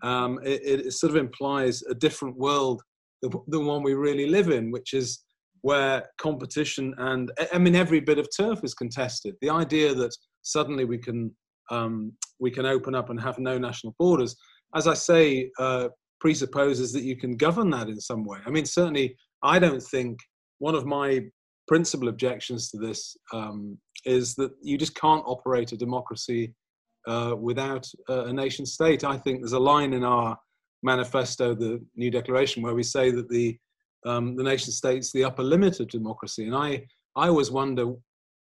Um, 0.03 0.39
it, 0.43 0.85
it, 0.87 0.93
sort 0.93 1.11
of 1.11 1.17
implies 1.17 1.83
a 1.83 1.93
different 1.93 2.35
world 2.35 2.81
than 3.21 3.31
the 3.47 3.59
one 3.59 3.83
we 3.83 3.93
really 3.93 4.27
live 4.27 4.49
in, 4.49 4.71
which 4.71 4.93
is 4.93 5.23
where 5.61 6.09
competition 6.17 6.95
and 6.97 7.31
I 7.53 7.59
mean 7.59 7.75
every 7.75 7.99
bit 7.99 8.17
of 8.17 8.27
turf 8.35 8.61
is 8.63 8.73
contested. 8.73 9.35
The 9.41 9.51
idea 9.51 9.93
that 9.93 10.15
suddenly 10.41 10.85
we 10.85 10.97
can 10.97 11.35
um, 11.69 12.13
we 12.39 12.51
can 12.51 12.65
open 12.65 12.95
up 12.95 13.09
and 13.09 13.21
have 13.21 13.37
no 13.37 13.57
national 13.57 13.95
borders, 13.99 14.35
as 14.75 14.87
I 14.87 14.93
say, 14.93 15.51
uh, 15.59 15.89
presupposes 16.19 16.91
that 16.93 17.03
you 17.03 17.15
can 17.15 17.37
govern 17.37 17.69
that 17.71 17.87
in 17.87 17.99
some 17.99 18.25
way. 18.25 18.39
I 18.45 18.49
mean, 18.49 18.65
certainly, 18.65 19.15
I 19.43 19.59
don't 19.59 19.81
think 19.81 20.19
one 20.59 20.75
of 20.75 20.85
my 20.85 21.21
principal 21.67 22.07
objections 22.07 22.69
to 22.71 22.77
this 22.77 23.15
um, 23.33 23.77
is 24.05 24.35
that 24.35 24.51
you 24.61 24.77
just 24.77 24.95
can't 24.95 25.23
operate 25.25 25.71
a 25.71 25.77
democracy 25.77 26.53
uh, 27.07 27.35
without 27.39 27.87
a 28.09 28.33
nation 28.33 28.65
state. 28.65 29.03
I 29.03 29.17
think 29.17 29.39
there's 29.39 29.53
a 29.53 29.59
line 29.59 29.93
in 29.93 30.03
our 30.03 30.37
manifesto, 30.83 31.53
the 31.53 31.83
new 31.95 32.11
declaration, 32.11 32.63
where 32.63 32.75
we 32.75 32.83
say 32.83 33.11
that 33.11 33.29
the 33.29 33.57
um, 34.03 34.35
the 34.35 34.43
nation 34.43 34.71
state's 34.71 35.11
the 35.11 35.23
upper 35.23 35.43
limit 35.43 35.79
of 35.79 35.87
democracy. 35.89 36.45
And 36.45 36.55
I 36.55 36.85
I 37.15 37.27
always 37.27 37.51
wonder 37.51 37.93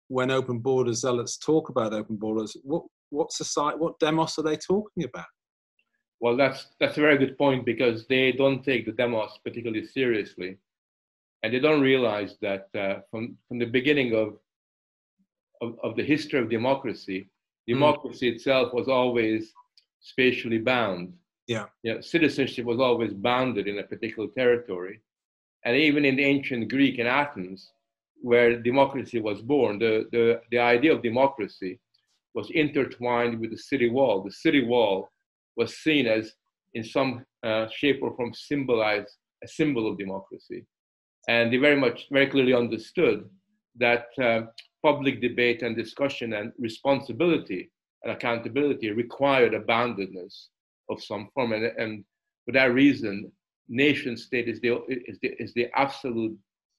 when 0.07 0.31
open 0.31 0.59
borders 0.59 1.01
zealots 1.01 1.37
talk 1.37 1.69
about 1.69 1.93
open 1.93 2.17
borders, 2.17 2.55
what 2.63 2.83
what 3.09 3.31
society, 3.31 3.77
what 3.77 3.99
demos 3.99 4.37
are 4.37 4.43
they 4.43 4.57
talking 4.57 5.03
about? 5.03 5.25
Well, 6.19 6.37
that's 6.37 6.67
that's 6.79 6.97
a 6.97 7.01
very 7.01 7.17
good 7.17 7.37
point 7.37 7.65
because 7.65 8.05
they 8.07 8.31
don't 8.31 8.63
take 8.63 8.85
the 8.85 8.91
demos 8.91 9.37
particularly 9.43 9.85
seriously, 9.85 10.57
and 11.45 11.53
they 11.53 11.59
don't 11.59 11.81
realize 11.81 12.37
that 12.41 12.67
uh, 12.75 13.01
from 13.11 13.37
from 13.47 13.59
the 13.59 13.71
beginning 13.77 14.15
of, 14.15 14.29
of, 15.61 15.77
of 15.83 15.95
the 15.95 16.03
history 16.03 16.39
of 16.39 16.49
democracy, 16.49 17.19
hmm. 17.67 17.73
democracy 17.73 18.31
mm. 18.31 18.33
itself 18.33 18.73
was 18.73 18.87
always 18.87 19.53
spatially 19.99 20.57
bound. 20.57 21.13
Yeah. 21.47 21.65
You 21.83 21.93
know, 21.93 22.01
citizenship 22.01 22.65
was 22.65 22.79
always 22.79 23.13
bounded 23.13 23.67
in 23.67 23.77
a 23.77 23.83
particular 23.83 24.27
territory, 24.35 25.01
and 25.65 25.77
even 25.77 26.03
in 26.03 26.15
the 26.15 26.25
ancient 26.25 26.67
Greek 26.67 26.97
in 26.97 27.05
Athens, 27.05 27.71
where 28.21 28.59
democracy 28.59 29.19
was 29.19 29.39
born, 29.43 29.77
the 29.77 29.93
the 30.11 30.41
the 30.49 30.57
idea 30.57 30.93
of 30.93 31.03
democracy 31.03 31.79
was 32.33 32.49
intertwined 32.63 33.39
with 33.39 33.51
the 33.51 33.63
city 33.71 33.89
wall. 33.97 34.23
The 34.23 34.37
city 34.45 34.63
wall 34.65 35.09
was 35.55 35.77
seen 35.77 36.07
as, 36.07 36.33
in 36.73 36.83
some 36.83 37.23
uh, 37.43 37.67
shape 37.79 37.99
or 38.01 38.15
form, 38.15 38.33
symbolized 38.33 39.13
a 39.43 39.47
symbol 39.47 39.87
of 39.87 39.99
democracy. 39.99 40.65
And 41.27 41.51
they 41.51 41.57
very 41.57 41.75
much, 41.75 42.07
very 42.11 42.27
clearly 42.27 42.53
understood 42.53 43.29
that 43.77 44.07
uh, 44.21 44.41
public 44.83 45.21
debate 45.21 45.63
and 45.63 45.75
discussion 45.75 46.33
and 46.33 46.51
responsibility 46.59 47.71
and 48.03 48.13
accountability 48.13 48.91
required 48.91 49.53
a 49.53 49.59
boundedness 49.59 50.47
of 50.89 51.03
some 51.03 51.29
form. 51.33 51.53
And, 51.53 51.65
and 51.65 52.05
for 52.45 52.51
that 52.51 52.73
reason, 52.73 53.31
nation 53.67 54.15
state 54.15 54.47
is 54.47 54.59
the, 54.61 54.83
is 54.87 55.17
the, 55.21 55.29
is 55.39 55.53
the 55.55 55.67
absolute 55.75 56.37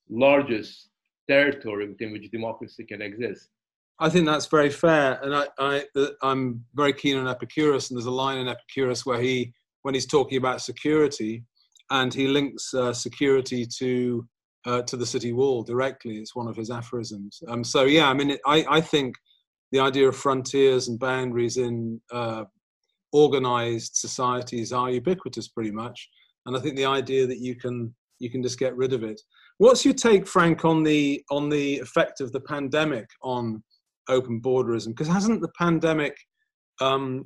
largest 0.09 0.88
territory 1.29 1.88
within 1.88 2.12
which 2.12 2.31
democracy 2.31 2.85
can 2.85 3.03
exist. 3.03 3.49
I 3.99 4.11
think 4.11 4.26
that's 4.26 4.47
very 4.47 4.69
fair, 4.69 5.19
and 5.23 5.35
I, 5.35 5.47
I 5.59 5.85
I'm 6.23 6.62
very 6.75 6.93
keen 6.93 7.17
on 7.17 7.26
Epicurus. 7.26 7.88
And 7.88 7.97
there's 7.97 8.05
a 8.05 8.11
line 8.11 8.38
in 8.38 8.47
Epicurus 8.47 9.07
where 9.07 9.19
he, 9.21 9.55
when 9.83 9.95
he's 9.95 10.07
talking 10.07 10.37
about 10.37 10.61
security, 10.61 11.45
and 11.91 12.12
he 12.12 12.29
links 12.29 12.75
uh, 12.75 12.93
security 12.93 13.67
to 13.79 14.29
uh, 14.66 14.82
to 14.82 14.96
the 14.96 15.06
city 15.06 15.32
wall 15.32 15.62
directly. 15.62 16.18
It's 16.18 16.35
one 16.35 16.49
of 16.49 16.56
his 16.56 16.70
aphorisms. 16.70 17.40
Um, 17.49 17.62
so 17.64 17.85
yeah, 17.85 18.08
I 18.08 18.14
mean, 18.14 18.30
it, 18.30 18.40
I 18.46 18.66
I 18.68 18.80
think 18.80 19.14
the 19.73 19.80
idea 19.80 20.08
of 20.08 20.16
frontiers 20.16 20.88
and 20.88 20.99
boundaries 20.99 21.56
in 21.56 22.00
uh, 22.12 22.44
organized 23.12 23.96
societies 23.96 24.73
are 24.73 24.90
ubiquitous 24.90 25.49
pretty 25.49 25.70
much, 25.70 26.08
and 26.44 26.56
I 26.56 26.61
think 26.61 26.76
the 26.76 26.87
idea 26.87 27.26
that 27.26 27.38
you 27.38 27.54
can 27.54 27.94
you 28.18 28.30
can 28.30 28.42
just 28.42 28.58
get 28.58 28.76
rid 28.76 28.92
of 28.92 29.04
it. 29.04 29.20
What's 29.58 29.85
your 29.85 29.94
take, 29.94 30.26
Frank, 30.26 30.64
on 30.64 30.82
the 30.82 31.23
on 31.30 31.49
the 31.49 31.78
effect 31.78 32.20
of 32.20 32.32
the 32.32 32.40
pandemic 32.40 33.08
on 33.23 33.62
open 34.08 34.40
borderism? 34.40 34.88
Because 34.88 35.08
hasn't 35.08 35.40
the 35.40 35.52
pandemic 35.58 36.16
um, 36.80 37.25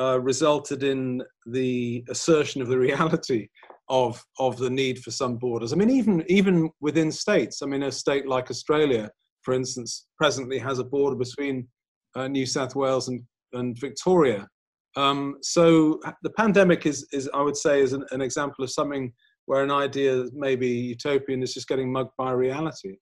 uh, 0.00 0.20
resulted 0.20 0.82
in 0.82 1.22
the 1.46 2.04
assertion 2.08 2.62
of 2.62 2.68
the 2.68 2.78
reality 2.88 3.48
of 3.88 4.22
of 4.38 4.58
the 4.58 4.70
need 4.70 4.98
for 5.00 5.10
some 5.10 5.36
borders? 5.36 5.72
I 5.72 5.76
mean, 5.76 5.90
even 5.90 6.24
even 6.28 6.70
within 6.80 7.10
states. 7.12 7.62
I 7.62 7.66
mean, 7.66 7.82
a 7.82 7.92
state 7.92 8.26
like 8.26 8.50
Australia, 8.50 9.10
for 9.42 9.54
instance, 9.54 10.06
presently 10.16 10.58
has 10.58 10.78
a 10.78 10.84
border 10.84 11.16
between 11.16 11.68
uh, 12.14 12.28
New 12.28 12.46
South 12.46 12.74
Wales 12.74 13.08
and 13.08 13.22
and 13.52 13.78
Victoria. 13.78 14.46
Um, 14.96 15.36
so 15.42 16.00
the 16.22 16.30
pandemic 16.30 16.86
is 16.86 17.06
is 17.12 17.28
I 17.34 17.42
would 17.42 17.56
say 17.56 17.80
is 17.80 17.92
an, 17.92 18.04
an 18.10 18.20
example 18.20 18.64
of 18.64 18.70
something 18.70 19.12
where 19.46 19.62
an 19.62 19.70
idea 19.70 20.26
maybe 20.34 20.68
utopian 20.68 21.42
is 21.42 21.54
just 21.54 21.68
getting 21.68 21.90
mugged 21.90 22.12
by 22.18 22.32
reality. 22.32 22.96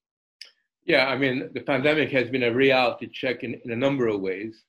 Yeah, 0.85 1.07
I 1.07 1.17
mean, 1.17 1.49
the 1.53 1.59
pandemic 1.59 2.09
has 2.11 2.29
been 2.29 2.43
a 2.43 2.53
reality 2.53 3.09
check 3.11 3.43
in, 3.43 3.59
in 3.65 3.71
a 3.71 3.75
number 3.75 4.07
of 4.07 4.21
ways. 4.21 4.63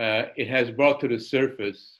Uh, 0.00 0.26
it 0.36 0.46
has 0.48 0.70
brought 0.70 1.00
to 1.00 1.08
the 1.08 1.18
surface 1.18 1.98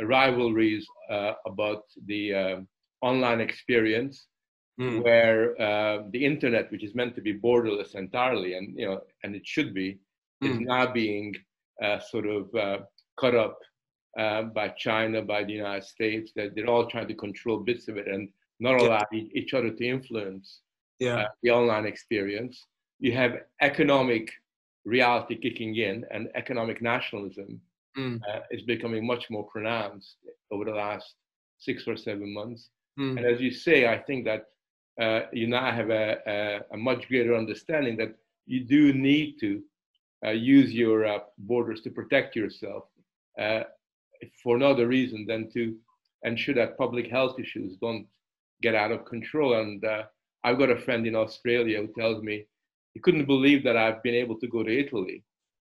rivalries 0.00 0.86
uh, 1.10 1.32
about 1.46 1.82
the 2.06 2.34
uh, 2.34 2.56
online 3.02 3.40
experience, 3.40 4.26
mm. 4.80 5.02
where 5.02 5.60
uh, 5.60 6.02
the 6.10 6.24
internet, 6.24 6.70
which 6.70 6.84
is 6.84 6.94
meant 6.94 7.14
to 7.14 7.20
be 7.20 7.38
borderless 7.38 7.94
entirely, 7.94 8.54
and 8.54 8.78
you 8.78 8.86
know, 8.86 9.00
and 9.22 9.34
it 9.34 9.46
should 9.46 9.74
be, 9.74 9.98
mm. 10.42 10.50
is 10.50 10.56
hmm. 10.56 10.64
now 10.64 10.92
being 10.92 11.34
uh, 11.82 11.98
sort 11.98 12.26
of 12.26 12.54
uh, 12.54 12.78
cut 13.18 13.34
up 13.34 13.58
by 14.54 14.68
China, 14.76 15.22
by 15.22 15.44
the 15.44 15.52
United 15.52 15.84
States. 15.84 16.32
That 16.34 16.54
they're 16.54 16.70
all 16.70 16.86
trying 16.86 17.08
to 17.08 17.14
control 17.14 17.58
bits 17.58 17.88
of 17.88 17.96
it 17.96 18.08
and 18.08 18.28
not 18.60 18.80
allow 18.80 19.04
yeah. 19.12 19.22
each 19.34 19.54
other 19.54 19.70
to 19.70 19.84
influence 19.84 20.60
yeah. 20.98 21.26
the 21.42 21.50
online 21.50 21.86
experience 21.86 22.66
you 22.98 23.12
have 23.12 23.36
economic 23.60 24.30
reality 24.84 25.36
kicking 25.36 25.76
in 25.76 26.04
and 26.10 26.28
economic 26.34 26.82
nationalism 26.82 27.60
mm. 27.96 28.20
uh, 28.28 28.40
is 28.50 28.62
becoming 28.62 29.06
much 29.06 29.30
more 29.30 29.44
pronounced 29.44 30.16
over 30.50 30.64
the 30.64 30.70
last 30.70 31.14
six 31.58 31.86
or 31.86 31.96
seven 31.96 32.32
months. 32.32 32.70
Mm. 32.98 33.16
And 33.18 33.26
as 33.26 33.40
you 33.40 33.50
say, 33.50 33.86
I 33.86 33.98
think 33.98 34.24
that 34.24 34.46
uh, 35.00 35.26
you 35.32 35.46
now 35.46 35.70
have 35.70 35.90
a, 35.90 36.18
a, 36.26 36.60
a, 36.74 36.76
much 36.76 37.06
greater 37.08 37.34
understanding 37.36 37.96
that 37.98 38.14
you 38.46 38.64
do 38.64 38.92
need 38.92 39.36
to 39.38 39.62
uh, 40.26 40.30
use 40.30 40.72
your 40.72 41.06
uh, 41.06 41.18
borders 41.38 41.80
to 41.82 41.90
protect 41.90 42.34
yourself 42.34 42.84
uh, 43.38 43.62
for 44.42 44.58
no 44.58 44.70
other 44.70 44.88
reason 44.88 45.24
than 45.26 45.48
to 45.52 45.76
ensure 46.24 46.54
that 46.56 46.76
public 46.76 47.08
health 47.08 47.38
issues 47.38 47.76
don't 47.76 48.06
get 48.60 48.74
out 48.74 48.90
of 48.90 49.04
control. 49.04 49.54
And 49.60 49.84
uh, 49.84 50.04
I've 50.42 50.58
got 50.58 50.70
a 50.70 50.78
friend 50.78 51.06
in 51.06 51.14
Australia 51.14 51.80
who 51.80 51.92
tells 51.96 52.22
me 52.22 52.46
he 52.94 53.00
couldn't 53.00 53.26
believe 53.26 53.62
that 53.62 53.76
I've 53.76 54.02
been 54.02 54.14
able 54.14 54.38
to 54.40 54.48
go 54.48 54.64
to 54.64 54.78
Italy 54.78 55.22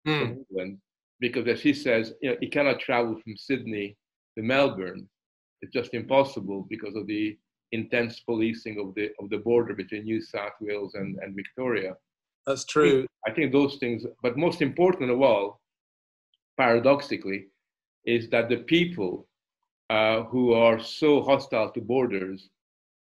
mm. 0.06 0.38
England, 0.38 0.78
because 1.20 1.46
as 1.46 1.60
he 1.60 1.72
says, 1.72 2.14
you 2.20 2.30
know, 2.30 2.36
he 2.40 2.48
cannot 2.48 2.80
travel 2.80 3.18
from 3.22 3.36
Sydney 3.36 3.96
to 4.36 4.42
Melbourne. 4.42 5.08
It's 5.62 5.72
just 5.72 5.94
impossible 5.94 6.66
because 6.68 6.94
of 6.96 7.06
the 7.06 7.36
intense 7.72 8.20
policing 8.20 8.80
of 8.80 8.94
the 8.94 9.10
of 9.20 9.30
the 9.30 9.38
border 9.38 9.74
between 9.74 10.04
New 10.04 10.20
South 10.20 10.52
Wales 10.60 10.94
and, 10.94 11.18
and 11.22 11.36
Victoria. 11.36 11.96
That's 12.46 12.64
true. 12.64 13.06
I 13.26 13.32
think, 13.32 13.52
those 13.52 13.76
things, 13.76 14.04
but 14.22 14.36
most 14.36 14.62
important 14.62 15.10
of 15.10 15.20
all, 15.20 15.60
paradoxically, 16.56 17.48
is 18.06 18.30
that 18.30 18.48
the 18.48 18.58
people 18.58 19.28
uh, 19.90 20.22
who 20.24 20.54
are 20.54 20.80
so 20.80 21.22
hostile 21.22 21.70
to 21.72 21.80
borders 21.80 22.48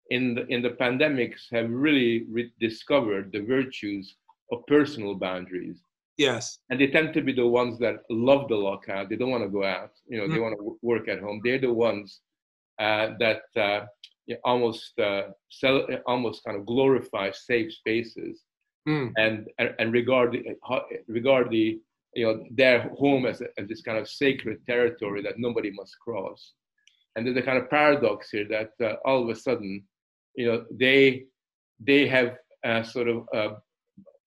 in 0.10 0.36
the, 0.36 0.46
in 0.48 0.62
the 0.62 0.72
pandemics 0.72 1.42
have 1.52 1.70
really 1.70 2.26
rediscovered 2.30 3.32
the 3.32 3.42
virtues 3.42 4.16
of 4.52 4.66
personal 4.68 5.16
boundaries. 5.16 5.80
Yes. 6.18 6.60
And 6.70 6.80
they 6.80 6.88
tend 6.88 7.14
to 7.14 7.22
be 7.22 7.34
the 7.34 7.48
ones 7.48 7.80
that 7.80 7.98
love 8.10 8.48
the 8.48 8.56
lockout. 8.56 9.10
They 9.10 9.16
don't 9.16 9.32
want 9.32 9.44
to 9.44 9.50
go 9.50 9.64
out. 9.64 9.92
You 10.08 10.18
know, 10.18 10.28
mm. 10.28 10.34
they 10.34 10.40
want 10.40 10.58
to 10.58 10.78
work 10.82 11.08
at 11.08 11.20
home. 11.20 11.42
They're 11.44 11.60
the 11.60 11.74
ones 11.74 12.20
uh, 12.82 13.08
that 13.20 13.44
uh, 13.68 13.82
almost 14.44 14.98
uh, 15.00 15.24
sell, 15.50 15.88
almost 16.06 16.44
kind 16.44 16.58
of 16.58 16.66
glorify 16.66 17.32
safe 17.32 17.72
spaces 17.74 18.44
mm. 18.88 19.12
and, 19.18 19.48
and 19.60 19.70
and 19.80 19.94
regard 19.94 20.32
the, 20.34 20.42
regard 21.08 21.50
the 21.50 21.80
you 22.14 22.26
know 22.26 22.44
their 22.52 22.78
home 23.04 23.26
as, 23.26 23.42
a, 23.42 23.48
as 23.60 23.68
this 23.68 23.82
kind 23.82 23.98
of 23.98 24.08
sacred 24.08 24.58
territory 24.66 25.22
that 25.22 25.38
nobody 25.38 25.72
must 25.72 26.00
cross. 26.00 26.54
And 27.16 27.26
there's 27.26 27.38
a 27.38 27.42
kind 27.50 27.58
of 27.58 27.70
paradox 27.70 28.30
here 28.30 28.48
that 28.56 28.72
uh, 28.86 28.96
all 29.06 29.22
of 29.24 29.30
a 29.30 29.36
sudden 29.36 29.84
you 30.36 30.48
know, 30.48 30.66
they 30.72 31.26
they 31.80 32.08
have 32.08 32.38
uh, 32.64 32.84
sort 32.84 33.08
of 33.08 33.28
uh, 33.34 33.56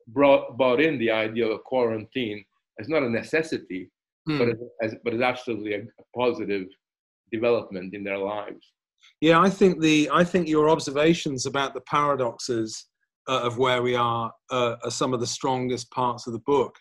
brought 0.08 0.56
brought 0.56 0.80
in 0.80 0.98
the 0.98 1.10
idea 1.10 1.46
of 1.46 1.64
quarantine 1.64 2.44
as 2.80 2.88
not 2.88 3.02
a 3.02 3.08
necessity, 3.08 3.90
hmm. 4.26 4.38
but 4.38 4.48
as 4.82 4.94
but 5.04 5.14
as 5.14 5.20
absolutely 5.20 5.74
a 5.74 5.82
positive 6.16 6.66
development 7.34 7.94
in 7.94 8.04
their 8.04 8.18
lives. 8.18 8.72
Yeah, 9.20 9.40
I 9.40 9.50
think 9.50 9.80
the 9.80 10.10
I 10.12 10.24
think 10.24 10.48
your 10.48 10.68
observations 10.70 11.46
about 11.46 11.74
the 11.74 11.82
paradoxes 11.82 12.86
uh, 13.28 13.40
of 13.42 13.58
where 13.58 13.82
we 13.82 13.94
are 13.94 14.32
uh, 14.50 14.76
are 14.84 14.90
some 14.90 15.14
of 15.14 15.20
the 15.20 15.26
strongest 15.26 15.90
parts 15.90 16.26
of 16.26 16.32
the 16.32 16.44
book. 16.54 16.74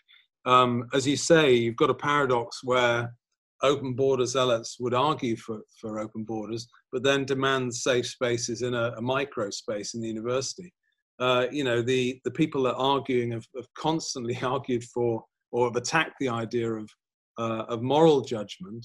Um, 0.46 0.88
as 0.92 1.06
you 1.06 1.16
say, 1.16 1.52
you've 1.52 1.76
got 1.76 1.90
a 1.90 1.94
paradox 2.10 2.60
where 2.62 3.14
open 3.62 3.94
border 3.94 4.26
zealots 4.26 4.76
would 4.78 4.94
argue 4.94 5.36
for, 5.36 5.60
for 5.80 5.98
open 5.98 6.22
borders, 6.24 6.68
but 6.92 7.02
then 7.02 7.24
demand 7.24 7.74
safe 7.74 8.06
spaces 8.06 8.62
in 8.62 8.74
a, 8.74 8.92
a 8.98 9.00
micro 9.00 9.48
space 9.50 9.94
in 9.94 10.02
the 10.02 10.08
university. 10.08 10.72
Uh, 11.18 11.46
you 11.50 11.64
know, 11.64 11.80
the, 11.80 12.20
the 12.24 12.30
people 12.30 12.64
that 12.64 12.74
are 12.74 12.96
arguing 12.96 13.32
have, 13.32 13.46
have, 13.56 13.66
constantly 13.78 14.38
argued 14.42 14.84
for 14.84 15.24
or 15.52 15.66
have 15.68 15.76
attacked 15.76 16.16
the 16.20 16.28
idea 16.28 16.70
of, 16.70 16.90
uh, 17.38 17.64
of 17.68 17.82
moral 17.82 18.20
judgment 18.20 18.84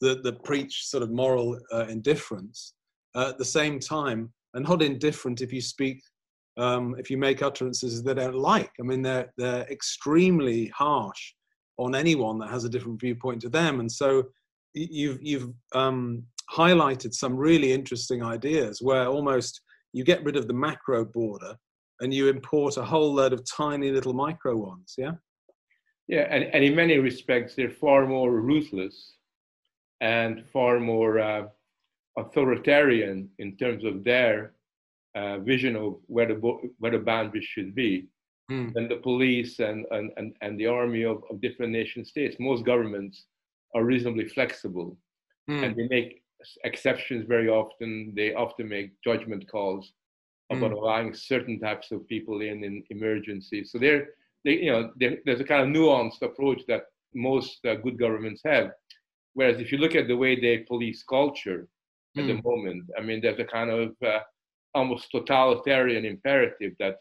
that, 0.00 0.22
that 0.22 0.44
preach 0.44 0.86
sort 0.86 1.02
of 1.02 1.10
moral 1.10 1.58
uh, 1.72 1.86
indifference 1.88 2.74
uh, 3.14 3.30
at 3.30 3.38
the 3.38 3.44
same 3.44 3.78
time, 3.78 4.32
and 4.54 4.66
not 4.68 4.82
indifferent 4.82 5.40
if 5.40 5.52
you 5.52 5.60
speak, 5.60 6.00
um, 6.56 6.94
if 6.98 7.10
you 7.10 7.18
make 7.18 7.42
utterances 7.42 8.02
they 8.02 8.14
don't 8.14 8.34
like. 8.34 8.70
I 8.80 8.82
mean, 8.82 9.02
they're, 9.02 9.32
they're 9.36 9.66
extremely 9.70 10.66
harsh 10.68 11.34
on 11.78 11.94
anyone 11.94 12.38
that 12.38 12.50
has 12.50 12.64
a 12.64 12.68
different 12.68 13.00
viewpoint 13.00 13.40
to 13.42 13.48
them. 13.48 13.80
And 13.80 13.90
so 13.90 14.24
you've 14.74 15.18
you've 15.22 15.52
um, 15.74 16.24
highlighted 16.52 17.14
some 17.14 17.36
really 17.36 17.72
interesting 17.72 18.22
ideas 18.22 18.80
where 18.80 19.06
almost 19.06 19.60
you 19.92 20.04
get 20.04 20.24
rid 20.24 20.36
of 20.36 20.48
the 20.48 20.54
macro 20.54 21.04
border 21.04 21.54
and 22.00 22.12
you 22.12 22.28
import 22.28 22.76
a 22.76 22.84
whole 22.84 23.12
load 23.12 23.32
of 23.32 23.42
tiny 23.44 23.90
little 23.90 24.12
micro 24.12 24.56
ones. 24.56 24.94
Yeah. 24.96 25.12
Yeah, 26.06 26.26
and, 26.30 26.44
and 26.54 26.64
in 26.64 26.74
many 26.74 26.96
respects, 26.96 27.54
they're 27.54 27.68
far 27.68 28.06
more 28.06 28.30
ruthless 28.40 29.17
and 30.00 30.44
far 30.52 30.80
more 30.80 31.18
uh, 31.18 31.46
authoritarian 32.16 33.28
in 33.38 33.56
terms 33.56 33.84
of 33.84 34.04
their 34.04 34.52
uh, 35.14 35.38
vision 35.38 35.76
of 35.76 35.96
where 36.06 36.26
the, 36.26 36.34
where 36.78 36.92
the 36.92 36.98
boundaries 36.98 37.44
should 37.44 37.74
be 37.74 38.06
mm. 38.50 38.72
than 38.74 38.88
the 38.88 38.96
police 38.96 39.58
and, 39.58 39.86
and, 39.90 40.10
and, 40.16 40.34
and 40.42 40.58
the 40.58 40.66
army 40.66 41.04
of, 41.04 41.22
of 41.30 41.40
different 41.40 41.72
nation 41.72 42.04
states. 42.04 42.36
Most 42.38 42.64
governments 42.64 43.24
are 43.74 43.84
reasonably 43.84 44.28
flexible 44.28 44.96
mm. 45.50 45.62
and 45.64 45.76
they 45.76 45.88
make 45.88 46.22
exceptions 46.64 47.26
very 47.26 47.48
often. 47.48 48.12
They 48.14 48.34
often 48.34 48.68
make 48.68 48.92
judgment 49.02 49.50
calls 49.50 49.92
about 50.50 50.70
mm. 50.70 50.76
allowing 50.76 51.14
certain 51.14 51.58
types 51.60 51.90
of 51.90 52.06
people 52.06 52.40
in 52.40 52.64
in 52.64 52.82
emergencies. 52.90 53.70
So 53.72 53.78
there, 53.78 54.08
they, 54.44 54.52
you 54.52 54.72
know, 54.72 54.92
there's 54.96 55.40
a 55.40 55.44
kind 55.44 55.62
of 55.62 55.68
nuanced 55.68 56.22
approach 56.22 56.62
that 56.68 56.84
most 57.14 57.64
uh, 57.66 57.74
good 57.74 57.98
governments 57.98 58.42
have. 58.44 58.72
Whereas 59.38 59.60
if 59.60 59.70
you 59.70 59.78
look 59.78 59.94
at 59.94 60.08
the 60.08 60.16
way 60.16 60.34
they 60.34 60.58
police 60.72 61.04
culture 61.04 61.68
at 62.16 62.24
mm. 62.24 62.26
the 62.26 62.42
moment, 62.42 62.90
I 62.98 63.02
mean, 63.02 63.20
there's 63.20 63.38
a 63.38 63.44
kind 63.44 63.70
of 63.70 63.94
uh, 64.04 64.18
almost 64.74 65.12
totalitarian 65.12 66.04
imperative 66.04 66.72
that 66.80 66.96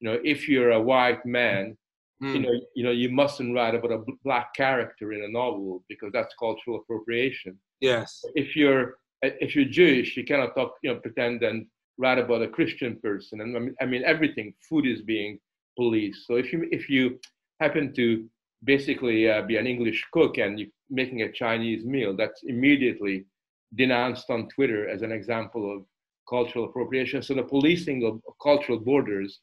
you 0.00 0.08
know 0.08 0.18
if 0.24 0.48
you're 0.48 0.70
a 0.70 0.80
white 0.80 1.26
man, 1.26 1.76
mm. 2.22 2.32
you 2.32 2.40
know, 2.40 2.54
you 2.74 2.82
know, 2.82 2.92
you 3.02 3.10
mustn't 3.10 3.54
write 3.54 3.74
about 3.74 3.92
a 3.92 4.02
black 4.24 4.54
character 4.54 5.12
in 5.12 5.22
a 5.22 5.28
novel 5.28 5.84
because 5.86 6.10
that's 6.14 6.34
cultural 6.38 6.78
appropriation. 6.78 7.58
Yes. 7.82 8.24
If 8.34 8.56
you're 8.56 8.96
if 9.20 9.54
you're 9.54 9.66
Jewish, 9.80 10.16
you 10.16 10.24
cannot 10.24 10.54
talk, 10.56 10.76
you 10.82 10.94
know, 10.94 10.98
pretend 10.98 11.42
and 11.42 11.66
write 11.98 12.18
about 12.18 12.40
a 12.40 12.48
Christian 12.48 12.96
person. 13.02 13.42
And 13.42 13.54
I 13.54 13.60
mean, 13.60 13.74
I 13.82 13.84
mean 13.84 14.02
everything. 14.06 14.54
Food 14.66 14.86
is 14.86 15.02
being 15.02 15.38
policed. 15.76 16.26
So 16.26 16.36
if 16.36 16.54
you 16.54 16.66
if 16.72 16.88
you 16.88 17.20
happen 17.60 17.92
to 17.96 18.26
basically 18.64 19.28
uh, 19.28 19.42
be 19.42 19.56
an 19.56 19.66
English 19.66 20.04
cook 20.12 20.38
and 20.38 20.58
you're 20.58 20.68
making 20.90 21.22
a 21.22 21.32
Chinese 21.32 21.84
meal, 21.84 22.14
that's 22.16 22.42
immediately 22.44 23.26
denounced 23.74 24.30
on 24.30 24.48
Twitter 24.48 24.88
as 24.88 25.02
an 25.02 25.12
example 25.12 25.74
of 25.74 25.84
cultural 26.28 26.66
appropriation. 26.66 27.22
So 27.22 27.34
the 27.34 27.42
policing 27.42 28.04
of, 28.04 28.20
cultural 28.42 28.78
borders 28.78 29.40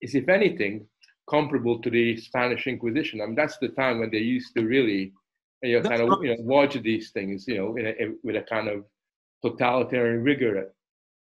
is, 0.00 0.14
if 0.14 0.28
anything, 0.28 0.86
comparable 1.28 1.80
to 1.80 1.90
the 1.90 2.16
Spanish 2.16 2.66
Inquisition. 2.66 3.20
I 3.20 3.26
mean, 3.26 3.34
that's 3.34 3.58
the 3.58 3.68
time 3.68 3.98
when 3.98 4.10
they 4.10 4.18
used 4.18 4.54
to 4.56 4.64
really, 4.64 5.12
you 5.62 5.80
know, 5.80 5.88
kind 5.88 6.02
of 6.02 6.22
you 6.22 6.36
know, 6.36 6.42
watch 6.42 6.74
these 6.82 7.10
things, 7.10 7.46
you 7.48 7.56
know, 7.56 7.76
in 7.76 7.86
a, 7.86 7.94
with 8.22 8.36
a 8.36 8.42
kind 8.42 8.68
of 8.68 8.84
totalitarian 9.44 10.22
rigor. 10.22 10.72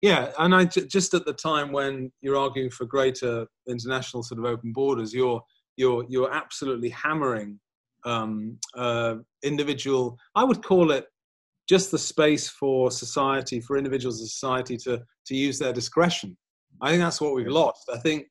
Yeah, 0.01 0.31
and 0.37 0.55
I 0.55 0.65
just 0.65 1.13
at 1.13 1.25
the 1.25 1.33
time 1.33 1.71
when 1.71 2.11
you're 2.21 2.37
arguing 2.37 2.69
for 2.69 2.85
greater 2.85 3.47
international 3.67 4.23
sort 4.23 4.39
of 4.39 4.45
open 4.45 4.71
borders, 4.71 5.13
you're 5.13 5.41
you're 5.79 6.05
you're 6.09 6.31
absolutely 6.31 6.89
hammering 6.89 7.59
um, 8.05 8.57
uh, 8.75 9.15
individual. 9.43 10.17
I 10.35 10.43
would 10.43 10.61
call 10.61 10.91
it 10.91 11.05
just 11.69 11.89
the 11.91 11.97
space 11.97 12.49
for 12.49 12.91
society, 12.91 13.61
for 13.61 13.77
individuals 13.77 14.19
in 14.19 14.27
society 14.27 14.75
to, 14.75 15.01
to 15.27 15.35
use 15.35 15.57
their 15.57 15.71
discretion. 15.71 16.35
I 16.81 16.89
think 16.89 17.01
that's 17.01 17.21
what 17.21 17.33
we've 17.33 17.47
lost. 17.47 17.89
I 17.93 17.99
think 17.99 18.25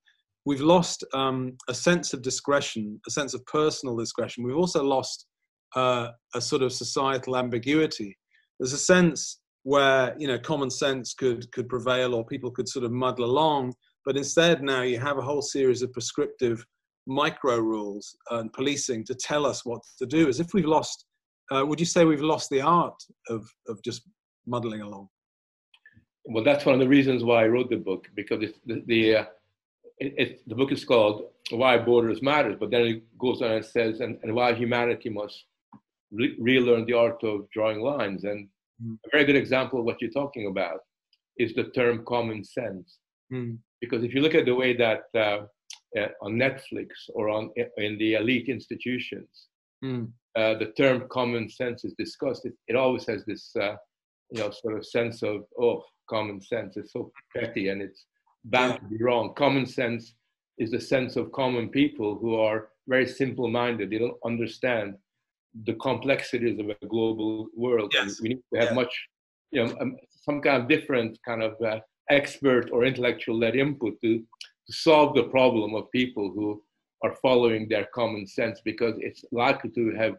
we've 0.45 0.61
lost 0.61 1.05
um, 1.15 1.57
a 1.69 1.75
sense 1.75 2.13
of 2.13 2.21
discretion, 2.23 3.01
a 3.07 3.11
sense 3.11 3.33
of 3.35 3.45
personal 3.47 3.97
discretion. 3.97 4.45
We've 4.45 4.57
also 4.57 4.83
lost 4.83 5.27
uh, 5.75 6.09
a 6.35 6.41
sort 6.41 6.63
of 6.63 6.73
societal 6.73 7.37
ambiguity. 7.37 8.17
There's 8.59 8.73
a 8.73 8.79
sense 8.79 9.41
where 9.63 10.15
you 10.19 10.29
know 10.29 10.39
common 10.39 10.71
sense 10.71 11.15
could 11.15 11.51
could 11.53 11.69
prevail, 11.69 12.15
or 12.15 12.27
people 12.27 12.51
could 12.51 12.69
sort 12.69 12.85
of 12.85 12.93
muddle 12.93 13.25
along. 13.25 13.75
But 14.05 14.17
instead, 14.17 14.63
now 14.63 14.83
you 14.83 14.99
have 14.99 15.19
a 15.19 15.23
whole 15.29 15.43
series 15.43 15.83
of 15.83 15.93
prescriptive 15.93 16.65
micro 17.09 17.59
rules 17.59 18.17
and 18.31 18.53
policing 18.53 19.03
to 19.07 19.15
tell 19.15 19.45
us 19.47 19.65
what 19.65 19.81
to 19.99 20.07
do, 20.07 20.29
as 20.29 20.39
if 20.39 20.55
we've 20.55 20.67
lost 20.67 21.07
uh, 21.51 21.65
would 21.65 21.81
you 21.81 21.87
say 21.87 22.05
we've 22.05 22.21
lost 22.21 22.51
the 22.51 22.61
art 22.61 23.03
of, 23.29 23.49
of 23.69 23.83
just 23.83 24.03
muddling 24.47 24.83
along? 24.83 25.09
Well, 26.25 26.45
that's 26.45 26.67
one 26.67 26.75
of 26.75 26.81
the 26.81 26.89
reasons 26.89 27.25
why 27.25 27.45
I 27.45 27.49
wrote 27.49 27.71
the 27.71 27.77
book 27.77 28.07
because 28.15 28.43
it's 28.43 28.59
the 28.67 28.83
the, 28.87 29.17
uh, 29.17 29.25
it, 29.99 30.15
it, 30.19 30.49
the 30.49 30.55
book 30.55 30.73
is 30.73 30.85
called 30.85 31.23
"Why 31.51 31.79
Borders 31.79 32.21
Matters," 32.21 32.57
but 32.61 32.71
then 32.71 32.83
it 32.83 33.19
goes 33.19 33.41
on 33.41 33.53
and 33.53 33.65
says, 33.65 34.01
"and, 34.01 34.19
and 34.23 34.35
why 34.35 34.53
humanity 34.53 35.09
must 35.09 35.45
re- 36.13 36.37
relearn 36.39 36.85
the 36.85 36.93
art 36.93 37.25
of 37.25 37.49
drawing 37.51 37.81
lines." 37.81 38.25
And 38.25 38.49
mm. 38.83 38.99
a 39.07 39.09
very 39.11 39.25
good 39.25 39.37
example 39.37 39.79
of 39.79 39.87
what 39.87 40.03
you're 40.03 40.11
talking 40.11 40.49
about 40.49 40.81
is 41.39 41.55
the 41.55 41.65
term 41.65 42.05
"common 42.07 42.45
sense," 42.45 42.99
mm. 43.33 43.57
because 43.81 44.05
if 44.05 44.13
you 44.13 44.21
look 44.21 44.35
at 44.35 44.45
the 44.45 44.55
way 44.55 44.77
that 44.77 45.05
uh, 45.19 45.47
uh, 45.97 46.09
on 46.21 46.33
Netflix 46.35 46.89
or 47.15 47.29
on 47.29 47.51
in 47.77 47.99
the 47.99 48.15
elite 48.15 48.49
institutions, 48.49 49.49
mm. 49.85 50.09
Uh, 50.39 50.57
the 50.57 50.67
term 50.77 51.05
common 51.11 51.51
sense 51.51 51.85
is 51.85 51.95
discussed, 51.99 52.45
it, 52.45 52.55
it 52.69 52.77
always 52.77 53.05
has 53.07 53.25
this, 53.25 53.51
uh, 53.57 53.75
you 54.31 54.41
know, 54.41 54.51
sort 54.51 54.79
of 54.79 54.87
sense 54.87 55.25
of, 55.25 55.45
oh, 55.61 55.83
common 56.09 56.41
sense. 56.41 56.77
is 56.77 56.93
so 56.93 57.11
petty 57.35 57.71
and 57.71 57.83
it's 57.83 58.05
bound 58.45 58.75
yeah. 58.75 58.79
to 58.79 58.85
be 58.85 59.03
wrong. 59.03 59.35
Common 59.35 59.67
sense 59.67 60.15
is 60.59 60.71
the 60.71 60.81
sense 60.81 61.17
of 61.17 61.33
common 61.33 61.69
people 61.71 62.17
who 62.21 62.37
are 62.37 62.69
very 62.87 63.07
simple 63.07 63.49
minded. 63.49 63.91
They 63.91 63.99
don't 63.99 64.17
understand 64.25 64.95
the 65.65 65.75
complexities 65.75 66.61
of 66.61 66.69
a 66.71 66.87
global 66.87 67.49
world. 67.57 67.91
Yes. 67.93 68.03
And 68.05 68.17
we 68.23 68.29
need 68.29 68.43
to 68.53 68.61
have 68.61 68.69
yeah. 68.71 68.75
much, 68.75 69.09
you 69.51 69.65
know, 69.65 69.77
um, 69.81 69.97
some 70.25 70.41
kind 70.41 70.63
of 70.63 70.69
different 70.69 71.19
kind 71.27 71.43
of 71.43 71.61
uh, 71.61 71.81
expert 72.11 72.71
or 72.71 72.85
intellectual 72.85 73.37
led 73.37 73.57
input 73.57 73.95
to, 74.03 74.23
to 74.69 74.77
solve 74.77 75.15
the 75.15 75.25
problem 75.25 75.75
of 75.75 75.91
people 75.91 76.31
who 76.35 76.63
are 77.03 77.15
following 77.23 77.69
their 77.69 77.87
common 77.95 78.27
sense 78.27 78.61
because 78.65 78.95
it's 78.99 79.25
likely 79.33 79.71
to 79.71 79.95
have 79.95 80.15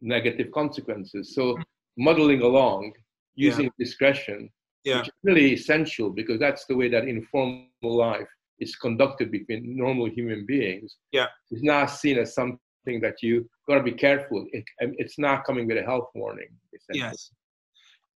negative 0.00 0.50
consequences. 0.52 1.34
So 1.34 1.56
muddling 1.96 2.42
along 2.42 2.92
using 3.34 3.64
yeah. 3.64 3.70
discretion, 3.78 4.50
yeah. 4.84 4.98
which 4.98 5.08
is 5.08 5.14
really 5.22 5.52
essential 5.54 6.10
because 6.10 6.40
that's 6.40 6.64
the 6.66 6.76
way 6.76 6.88
that 6.88 7.06
informal 7.06 7.68
life 7.82 8.28
is 8.58 8.76
conducted 8.76 9.30
between 9.30 9.76
normal 9.76 10.08
human 10.08 10.46
beings. 10.46 10.96
Yeah, 11.12 11.26
is 11.50 11.62
now 11.62 11.86
seen 11.86 12.18
as 12.18 12.34
something 12.34 12.58
that 13.00 13.22
you 13.22 13.48
got 13.68 13.76
to 13.76 13.82
be 13.82 13.92
careful. 13.92 14.46
It, 14.52 14.64
it's 14.78 15.18
not 15.18 15.44
coming 15.44 15.66
with 15.66 15.78
a 15.78 15.82
health 15.82 16.08
warning. 16.14 16.48
Yes. 16.92 17.30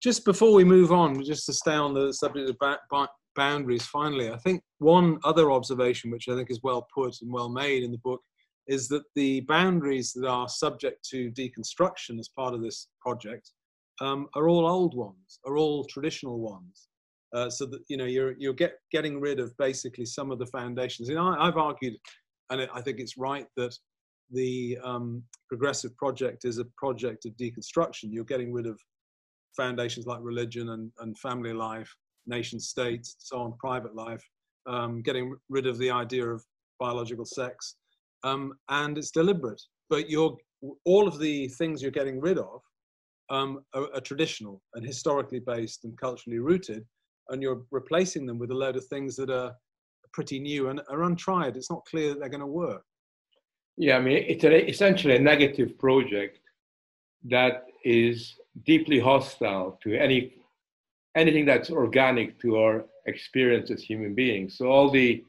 Just 0.03 0.25
before 0.25 0.53
we 0.53 0.62
move 0.62 0.92
on, 0.92 1.25
just 1.25 1.46
to 1.46 1.53
stay 1.53 1.72
on 1.72 1.94
the 1.94 2.12
subject 2.12 2.51
of 2.51 2.59
boundaries, 3.37 3.87
finally, 3.87 4.31
I 4.31 4.37
think 4.38 4.62
one 4.79 5.18
other 5.25 5.51
observation, 5.53 6.11
which 6.11 6.29
I 6.29 6.35
think 6.35 6.51
is 6.51 6.62
well 6.62 6.87
put 6.94 7.20
and 7.22 7.33
well 7.33 7.49
made 7.49 7.83
in 7.83 7.92
the 7.92 7.99
book, 7.99 8.20
is 8.66 8.88
that 8.88 9.05
the 9.14 9.40
boundaries 9.42 10.12
that 10.14 10.27
are 10.27 10.49
subject 10.49 11.07
to 11.11 11.31
deconstruction 11.31 12.18
as 12.18 12.29
part 12.29 12.55
of 12.55 12.62
this 12.62 12.88
project 13.01 13.53
um, 14.01 14.29
are 14.35 14.49
all 14.49 14.66
old 14.66 14.96
ones, 14.96 15.38
are 15.44 15.57
all 15.57 15.85
traditional 15.85 16.40
ones. 16.40 16.88
Uh, 17.35 17.51
so 17.51 17.66
that 17.66 17.81
you 17.88 17.96
know 17.96 18.05
you're 18.05 18.35
you're 18.38 18.55
get, 18.55 18.75
getting 18.92 19.20
rid 19.20 19.40
of 19.40 19.55
basically 19.59 20.07
some 20.07 20.31
of 20.31 20.38
the 20.38 20.46
foundations. 20.46 21.09
And 21.09 21.18
I, 21.18 21.44
have 21.44 21.57
argued, 21.57 21.94
and 22.51 22.68
I 22.72 22.81
think 22.81 23.01
it's 23.01 23.18
right 23.18 23.46
that 23.57 23.77
the 24.31 24.79
um, 24.83 25.22
progressive 25.49 25.96
project 25.96 26.44
is 26.44 26.59
a 26.59 26.64
project 26.77 27.27
of 27.27 27.37
deconstruction. 27.37 28.05
You're 28.11 28.25
getting 28.25 28.53
rid 28.53 28.66
of 28.66 28.81
foundations 29.57 30.07
like 30.07 30.20
religion 30.22 30.70
and, 30.70 30.92
and 31.01 31.18
family 31.18 31.53
life, 31.53 31.92
nation 32.26 32.60
states, 32.60 33.16
so 33.18 33.38
on, 33.38 33.54
private 33.58 33.94
life, 33.94 34.22
um, 34.66 35.02
getting 35.02 35.34
rid 35.48 35.66
of 35.66 35.78
the 35.78 35.90
idea 35.90 36.26
of 36.26 36.42
biological 36.78 37.24
sex, 37.24 37.76
um, 38.24 38.52
and 38.68 38.98
it's 38.98 39.10
deliberate. 39.10 39.60
But 39.88 40.10
you're 40.10 40.36
all 40.84 41.06
of 41.06 41.18
the 41.18 41.48
things 41.48 41.82
you're 41.82 41.90
getting 41.90 42.20
rid 42.20 42.38
of 42.38 42.60
um, 43.30 43.60
are, 43.74 43.88
are, 43.94 44.00
traditional 44.00 44.62
and 44.74 44.84
historically 44.84 45.40
based 45.40 45.84
and 45.84 45.96
culturally 45.98 46.38
rooted, 46.38 46.84
and 47.28 47.42
you're 47.42 47.62
replacing 47.70 48.26
them 48.26 48.38
with 48.38 48.50
a 48.50 48.54
load 48.54 48.76
of 48.76 48.84
things 48.86 49.16
that 49.16 49.30
are 49.30 49.54
pretty 50.12 50.38
new 50.38 50.68
and 50.68 50.80
are 50.88 51.04
untried. 51.04 51.56
It's 51.56 51.70
not 51.70 51.84
clear 51.84 52.10
that 52.10 52.20
they're 52.20 52.28
going 52.28 52.40
to 52.40 52.46
work. 52.46 52.82
Yeah, 53.76 53.98
I 53.98 54.00
mean, 54.00 54.24
it's 54.26 54.44
a, 54.44 54.68
essentially 54.68 55.16
a 55.16 55.20
negative 55.20 55.78
project 55.78 56.40
that 57.28 57.66
is 57.84 58.34
deeply 58.64 58.98
hostile 58.98 59.78
to 59.82 59.94
any 59.96 60.34
anything 61.16 61.44
that's 61.44 61.70
organic 61.70 62.38
to 62.42 62.59
our 62.59 62.85
experience 63.07 63.70
as 63.70 63.83
human 63.83 64.14
beings. 64.14 64.57
So 64.57 64.66
all 64.66 64.90
the 64.90 65.24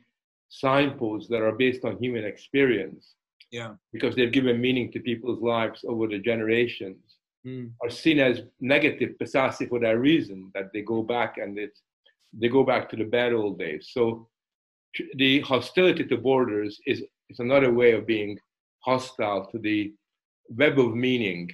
signposts 0.50 1.30
that 1.30 1.41
are 1.41 1.52
based 1.52 1.84
on 1.86 1.97
human 1.97 2.23
experience 2.23 3.15
yeah 3.52 3.73
because 3.93 4.15
they've 4.15 4.32
given 4.32 4.60
meaning 4.60 4.91
to 4.91 5.00
people's 5.00 5.41
lives 5.41 5.84
over 5.88 6.08
the 6.08 6.19
generations 6.19 7.17
mm. 7.45 7.69
are 7.84 7.89
seen 7.89 8.19
as 8.19 8.41
negative 8.60 9.17
precisely 9.17 9.67
for 9.67 9.80
that 9.80 10.00
reason 10.00 10.52
that 10.54 10.71
they 10.73 10.82
go 10.82 11.02
back 11.02 11.38
and 11.38 11.58
it's 11.58 11.82
they 12.34 12.50
go 12.50 12.63
back 12.63 12.89
to 12.89 12.95
the 12.95 13.04
bad 13.04 13.34
old 13.34 13.58
days 13.58 13.89
so 13.91 14.28
the 15.15 15.41
hostility 15.41 16.04
to 16.04 16.17
borders 16.17 16.80
is, 16.88 17.04
is 17.30 17.39
another 17.39 17.71
way 17.71 17.91
of 17.91 18.08
being 18.08 18.38
hostile 18.80 19.45
to 19.45 19.60
the 19.60 19.93
web 20.50 20.80
of 20.80 20.95
meaning 20.95 21.50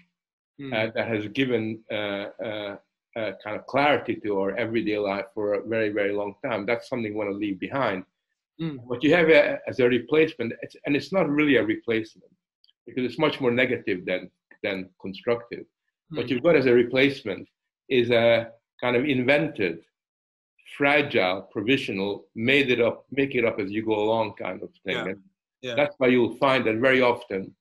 mm. 0.61 0.73
uh, 0.73 0.91
that 0.95 1.07
has 1.07 1.27
given 1.29 1.79
uh, 1.91 2.25
uh, 2.43 2.75
uh, 3.15 3.31
kind 3.43 3.55
of 3.55 3.65
clarity 3.67 4.15
to 4.23 4.39
our 4.39 4.55
everyday 4.57 4.97
life 4.97 5.25
for 5.33 5.55
a 5.55 5.63
very, 5.67 5.89
very 5.89 6.13
long 6.13 6.35
time. 6.43 6.65
That's 6.65 6.89
something 6.89 7.11
we 7.11 7.17
want 7.17 7.29
to 7.31 7.35
leave 7.35 7.59
behind. 7.59 8.03
Mm. 8.61 8.79
What 8.85 9.03
you 9.03 9.13
have 9.13 9.29
a, 9.29 9.59
as 9.67 9.79
a 9.79 9.87
replacement, 9.87 10.53
it's, 10.61 10.75
and 10.85 10.95
it's 10.95 11.11
not 11.11 11.29
really 11.29 11.57
a 11.57 11.63
replacement 11.63 12.31
because 12.85 13.03
it's 13.05 13.19
much 13.19 13.39
more 13.39 13.51
negative 13.51 14.05
than, 14.05 14.29
than 14.61 14.89
constructive. 15.01 15.65
Mm. 16.11 16.17
What 16.17 16.29
you've 16.29 16.43
got 16.43 16.55
as 16.55 16.65
a 16.65 16.73
replacement 16.73 17.47
is 17.89 18.09
a 18.09 18.49
kind 18.81 18.95
of 18.95 19.05
invented, 19.05 19.79
fragile, 20.77 21.47
provisional, 21.51 22.25
made 22.35 22.71
it 22.71 22.81
up, 22.81 23.05
make 23.11 23.35
it 23.35 23.45
up 23.45 23.59
as 23.59 23.71
you 23.71 23.85
go 23.85 23.99
along 23.99 24.33
kind 24.33 24.61
of 24.61 24.69
thing. 24.85 25.05
Yeah. 25.07 25.13
Yeah. 25.61 25.75
That's 25.75 25.95
why 25.97 26.07
you'll 26.07 26.35
find 26.37 26.65
that 26.67 26.75
very 26.77 27.01
often 27.01 27.55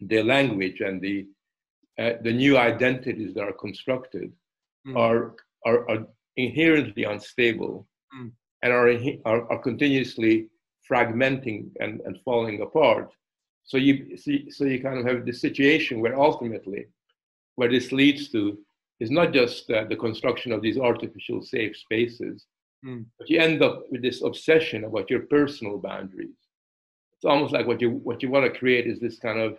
the 0.00 0.22
language 0.22 0.80
and 0.80 1.00
the 1.00 1.26
uh, 1.98 2.14
the 2.22 2.32
new 2.32 2.56
identities 2.56 3.34
that 3.34 3.42
are 3.42 3.52
constructed 3.52 4.32
mm. 4.86 4.96
are, 4.96 5.34
are, 5.64 5.88
are 5.90 6.06
inherently 6.36 7.04
unstable 7.04 7.86
mm. 8.16 8.30
and 8.62 8.72
are, 8.72 8.90
are, 9.24 9.50
are 9.52 9.58
continuously 9.58 10.48
fragmenting 10.90 11.70
and, 11.80 12.00
and 12.04 12.18
falling 12.24 12.60
apart. 12.62 13.12
So 13.64 13.76
you 13.76 14.16
see, 14.16 14.50
so 14.50 14.64
you 14.64 14.82
kind 14.82 14.98
of 14.98 15.06
have 15.06 15.24
this 15.24 15.40
situation 15.40 16.00
where 16.00 16.18
ultimately, 16.18 16.86
where 17.56 17.70
this 17.70 17.92
leads 17.92 18.30
to 18.30 18.58
is 19.00 19.10
not 19.10 19.32
just 19.32 19.70
uh, 19.70 19.84
the 19.84 19.96
construction 19.96 20.52
of 20.52 20.62
these 20.62 20.78
artificial 20.78 21.42
safe 21.42 21.76
spaces, 21.76 22.46
mm. 22.84 23.04
but 23.18 23.28
you 23.30 23.38
end 23.38 23.62
up 23.62 23.84
with 23.90 24.02
this 24.02 24.22
obsession 24.22 24.84
about 24.84 25.10
your 25.10 25.20
personal 25.20 25.78
boundaries. 25.78 26.36
It's 27.16 27.24
almost 27.24 27.52
like 27.52 27.66
what 27.66 27.80
you 27.80 27.90
what 27.90 28.22
you 28.22 28.30
want 28.30 28.52
to 28.52 28.58
create 28.58 28.86
is 28.86 28.98
this 28.98 29.18
kind 29.18 29.40
of 29.40 29.58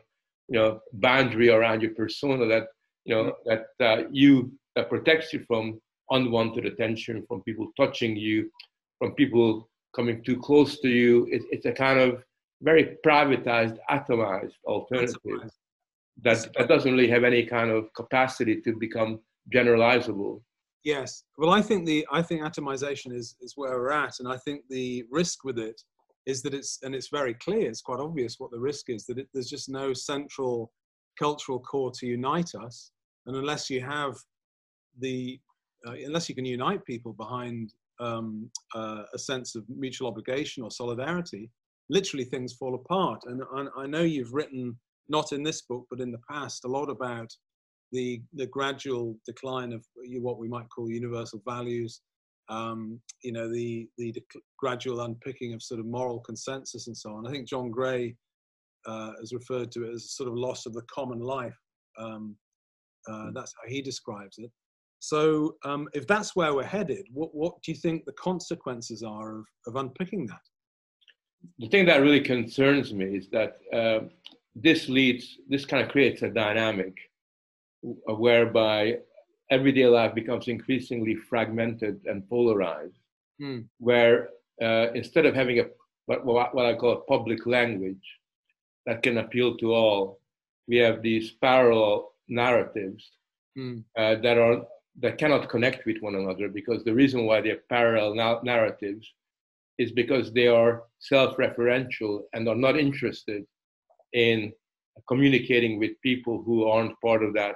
you 0.50 0.60
know 0.60 0.82
boundary 0.94 1.50
around 1.50 1.82
your 1.82 1.94
persona 1.94 2.46
that 2.48 2.68
you 3.06 3.16
know 3.16 3.24
mm. 3.24 3.34
that 3.46 3.86
uh, 3.86 4.04
you 4.12 4.52
that 4.76 4.90
protects 4.90 5.34
you 5.34 5.44
from 5.48 5.80
unwanted 6.12 6.66
attention, 6.66 7.24
from 7.28 7.42
people 7.44 7.72
touching 7.78 8.16
you, 8.16 8.50
from 9.00 9.14
people 9.14 9.70
coming 9.96 10.24
too 10.24 10.38
close 10.38 10.80
to 10.80 10.90
you. 10.90 11.28
It, 11.32 11.44
it's 11.52 11.66
a 11.66 11.72
kind 11.72 12.00
of 12.00 12.24
very 12.62 12.98
privatized, 13.06 13.78
atomized 13.90 14.54
alternative 14.66 15.18
that, 16.22 16.48
that 16.58 16.68
doesn't 16.68 16.92
really 16.92 17.10
have 17.10 17.24
any 17.24 17.46
kind 17.46 17.72
of 17.72 17.94
capacity 17.96 18.62
to 18.62 18.76
become 18.76 19.20
generalizable. 19.54 20.42
Yes. 20.84 21.24
Well, 21.38 21.52
I 21.52 21.62
think 21.62 21.86
the 21.86 22.06
I 22.12 22.22
think 22.22 22.42
atomization 22.42 23.14
is 23.14 23.36
is 23.40 23.54
where 23.56 23.72
we're 23.72 23.92
at, 23.92 24.20
and 24.20 24.28
I 24.28 24.38
think 24.38 24.64
the 24.70 25.06
risk 25.10 25.46
with 25.46 25.58
it 25.58 25.82
is 26.26 26.42
that 26.42 26.54
it's 26.54 26.80
and 26.84 26.94
it's 26.94 27.08
very 27.08 27.34
clear. 27.36 27.70
It's 27.70 27.82
quite 27.82 28.02
obvious 28.02 28.36
what 28.38 28.52
the 28.52 28.60
risk 28.60 28.90
is 28.90 29.06
that 29.06 29.18
it, 29.18 29.30
there's 29.34 29.50
just 29.50 29.70
no 29.70 29.94
central 29.94 30.74
cultural 31.18 31.60
core 31.60 31.92
to 31.92 32.06
unite 32.06 32.54
us, 32.56 32.92
and 33.26 33.36
unless 33.36 33.70
you 33.70 33.80
have 33.80 34.18
the 35.00 35.40
uh, 35.88 35.94
unless 36.06 36.30
you 36.30 36.36
can 36.36 36.46
unite 36.46 36.86
people 36.86 37.14
behind 37.14 37.74
um, 38.00 38.50
uh, 38.76 39.04
a 39.14 39.20
sense 39.20 39.56
of 39.56 39.64
mutual 39.70 40.08
obligation 40.08 40.64
or 40.64 40.72
solidarity, 40.72 41.50
literally 41.90 42.26
things 42.26 42.54
fall 42.54 42.76
apart. 42.76 43.22
And 43.26 43.42
I, 43.54 43.82
I, 43.82 43.86
know 43.86 44.02
you've 44.02 44.34
written, 44.34 44.78
not 45.10 45.32
in 45.32 45.44
this 45.44 45.62
book, 45.62 45.86
but 45.90 46.00
in 46.00 46.12
the 46.12 46.22
past, 46.30 46.66
a 46.66 46.68
lot 46.68 46.90
about 46.90 47.32
the, 47.92 48.22
the 48.34 48.48
gradual 48.48 49.18
decline 49.26 49.74
of 49.74 49.86
what 50.20 50.40
we 50.40 50.48
might 50.48 50.70
call 50.70 50.90
universal 50.90 51.42
values, 51.46 52.02
um, 52.50 53.00
you 53.24 53.32
know, 53.32 53.52
the, 53.52 53.88
the 53.98 54.14
gradual 54.58 55.02
unpicking 55.02 55.54
of 55.54 55.62
sort 55.62 55.80
of 55.80 55.86
moral 55.86 56.20
consensus 56.22 56.88
and 56.88 56.98
so 56.98 57.14
on. 57.14 57.28
I 57.28 57.32
think 57.32 57.48
John 57.48 57.70
Gray 57.70 58.16
uh, 58.86 59.12
has 59.20 59.34
referred 59.34 59.72
to 59.74 59.84
it 59.84 59.94
as 59.94 60.06
a 60.06 60.08
sort 60.08 60.30
of 60.30 60.36
loss 60.36 60.66
of 60.66 60.74
the 60.74 60.82
common 60.94 61.20
life. 61.20 61.58
Um, 61.98 62.36
uh, 63.08 63.26
hmm. 63.26 63.34
that's 63.34 63.54
how 63.62 63.70
he 63.70 63.82
describes 63.82 64.38
it. 64.40 64.50
So, 65.04 65.58
um, 65.66 65.90
if 65.94 66.08
that's 66.08 66.34
where 66.34 66.54
we're 66.54 66.64
headed, 66.64 67.06
what, 67.12 67.36
what 67.36 67.62
do 67.62 67.74
you 67.74 67.78
think 67.78 68.06
the 68.06 68.14
consequences 68.14 69.04
are 69.04 69.40
of, 69.40 69.46
of 69.68 69.76
unpicking 69.76 70.26
that? 70.28 70.40
The 71.60 71.68
thing 71.68 71.86
that 71.88 72.02
really 72.02 72.22
concerns 72.22 72.94
me 72.94 73.18
is 73.18 73.28
that 73.34 73.58
uh, 73.74 74.08
this 74.56 74.88
leads, 74.88 75.40
this 75.50 75.66
kind 75.66 75.84
of 75.84 75.90
creates 75.90 76.22
a 76.22 76.30
dynamic 76.30 76.98
whereby 77.82 79.00
everyday 79.52 79.88
life 79.88 80.16
becomes 80.16 80.48
increasingly 80.48 81.16
fragmented 81.16 82.00
and 82.06 82.26
polarized, 82.30 82.96
mm. 83.42 83.66
where 83.80 84.30
uh, 84.62 84.88
instead 84.96 85.26
of 85.26 85.36
having 85.36 85.60
a 85.60 85.66
what, 86.06 86.26
what 86.26 86.66
I 86.66 86.76
call 86.76 86.94
a 86.94 87.02
public 87.02 87.46
language 87.46 88.08
that 88.86 89.04
can 89.04 89.18
appeal 89.18 89.58
to 89.58 89.74
all, 89.74 90.22
we 90.70 90.78
have 90.78 91.02
these 91.02 91.32
parallel 91.42 92.14
narratives 92.30 93.04
mm. 93.58 93.84
uh, 93.98 94.16
that 94.22 94.38
are 94.38 94.62
that 95.00 95.18
cannot 95.18 95.50
connect 95.50 95.86
with 95.86 95.98
one 96.02 96.16
another 96.16 96.50
because 96.50 96.84
the 96.84 96.94
reason 96.94 97.26
why 97.26 97.42
they're 97.42 97.62
parallel 97.70 98.16
na- 98.16 98.42
narratives 98.44 99.12
is 99.80 99.92
because 99.92 100.32
they 100.32 100.48
are 100.48 100.84
self-referential 101.00 102.22
and 102.34 102.48
are 102.48 102.56
not 102.56 102.78
interested 102.78 103.44
in 104.14 104.54
communicating 105.08 105.80
with 105.80 105.92
people 106.04 106.44
who 106.46 106.66
aren't 106.66 107.00
part 107.02 107.24
of 107.24 107.34
that 107.34 107.56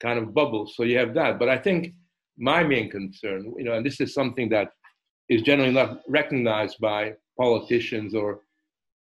kind 0.00 0.18
of 0.18 0.34
bubble. 0.34 0.66
So 0.66 0.82
you 0.82 0.98
have 0.98 1.14
that. 1.14 1.38
But 1.38 1.48
I 1.48 1.56
think 1.56 1.94
my 2.36 2.62
main 2.62 2.90
concern, 2.90 3.54
you 3.56 3.64
know, 3.64 3.72
and 3.72 3.84
this 3.84 4.00
is 4.00 4.12
something 4.12 4.50
that 4.50 4.68
is 5.30 5.42
generally 5.42 5.72
not 5.72 6.02
recognized 6.06 6.78
by 6.80 7.14
politicians 7.40 8.14
or 8.14 8.40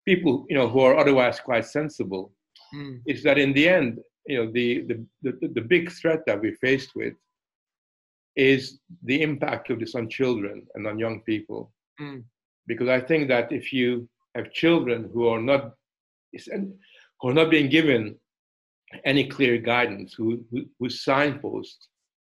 people, 0.06 0.44
you 0.48 0.56
know, 0.56 0.68
who 0.68 0.80
are 0.80 0.98
otherwise 0.98 1.40
quite 1.40 1.64
sensible, 1.64 2.32
mm. 2.74 3.00
is 3.06 3.22
that 3.22 3.38
in 3.38 3.54
the 3.54 3.68
end, 3.68 3.98
you 4.26 4.38
know, 4.38 4.52
the, 4.52 4.82
the, 4.82 5.06
the, 5.22 5.48
the 5.54 5.60
big 5.60 5.90
threat 5.90 6.20
that 6.26 6.40
we're 6.40 6.56
faced 6.56 6.90
with 6.94 7.14
is 8.36 8.80
the 9.04 9.22
impact 9.22 9.70
of 9.70 9.80
this 9.80 9.94
on 9.94 10.08
children 10.08 10.66
and 10.74 10.86
on 10.86 10.98
young 10.98 11.20
people. 11.22 11.72
Mm. 12.00 12.24
Because 12.66 12.88
I 12.88 13.00
think 13.00 13.28
that 13.28 13.52
if 13.52 13.72
you 13.72 14.08
have 14.34 14.52
children 14.52 15.10
who 15.12 15.28
are 15.28 15.40
not 15.40 15.74
who 17.20 17.28
are 17.28 17.34
not 17.34 17.50
being 17.50 17.68
given 17.68 18.16
any 19.04 19.28
clear 19.28 19.58
guidance, 19.58 20.14
who, 20.14 20.44
who 20.50 20.64
whose 20.78 21.04
signposts 21.04 21.88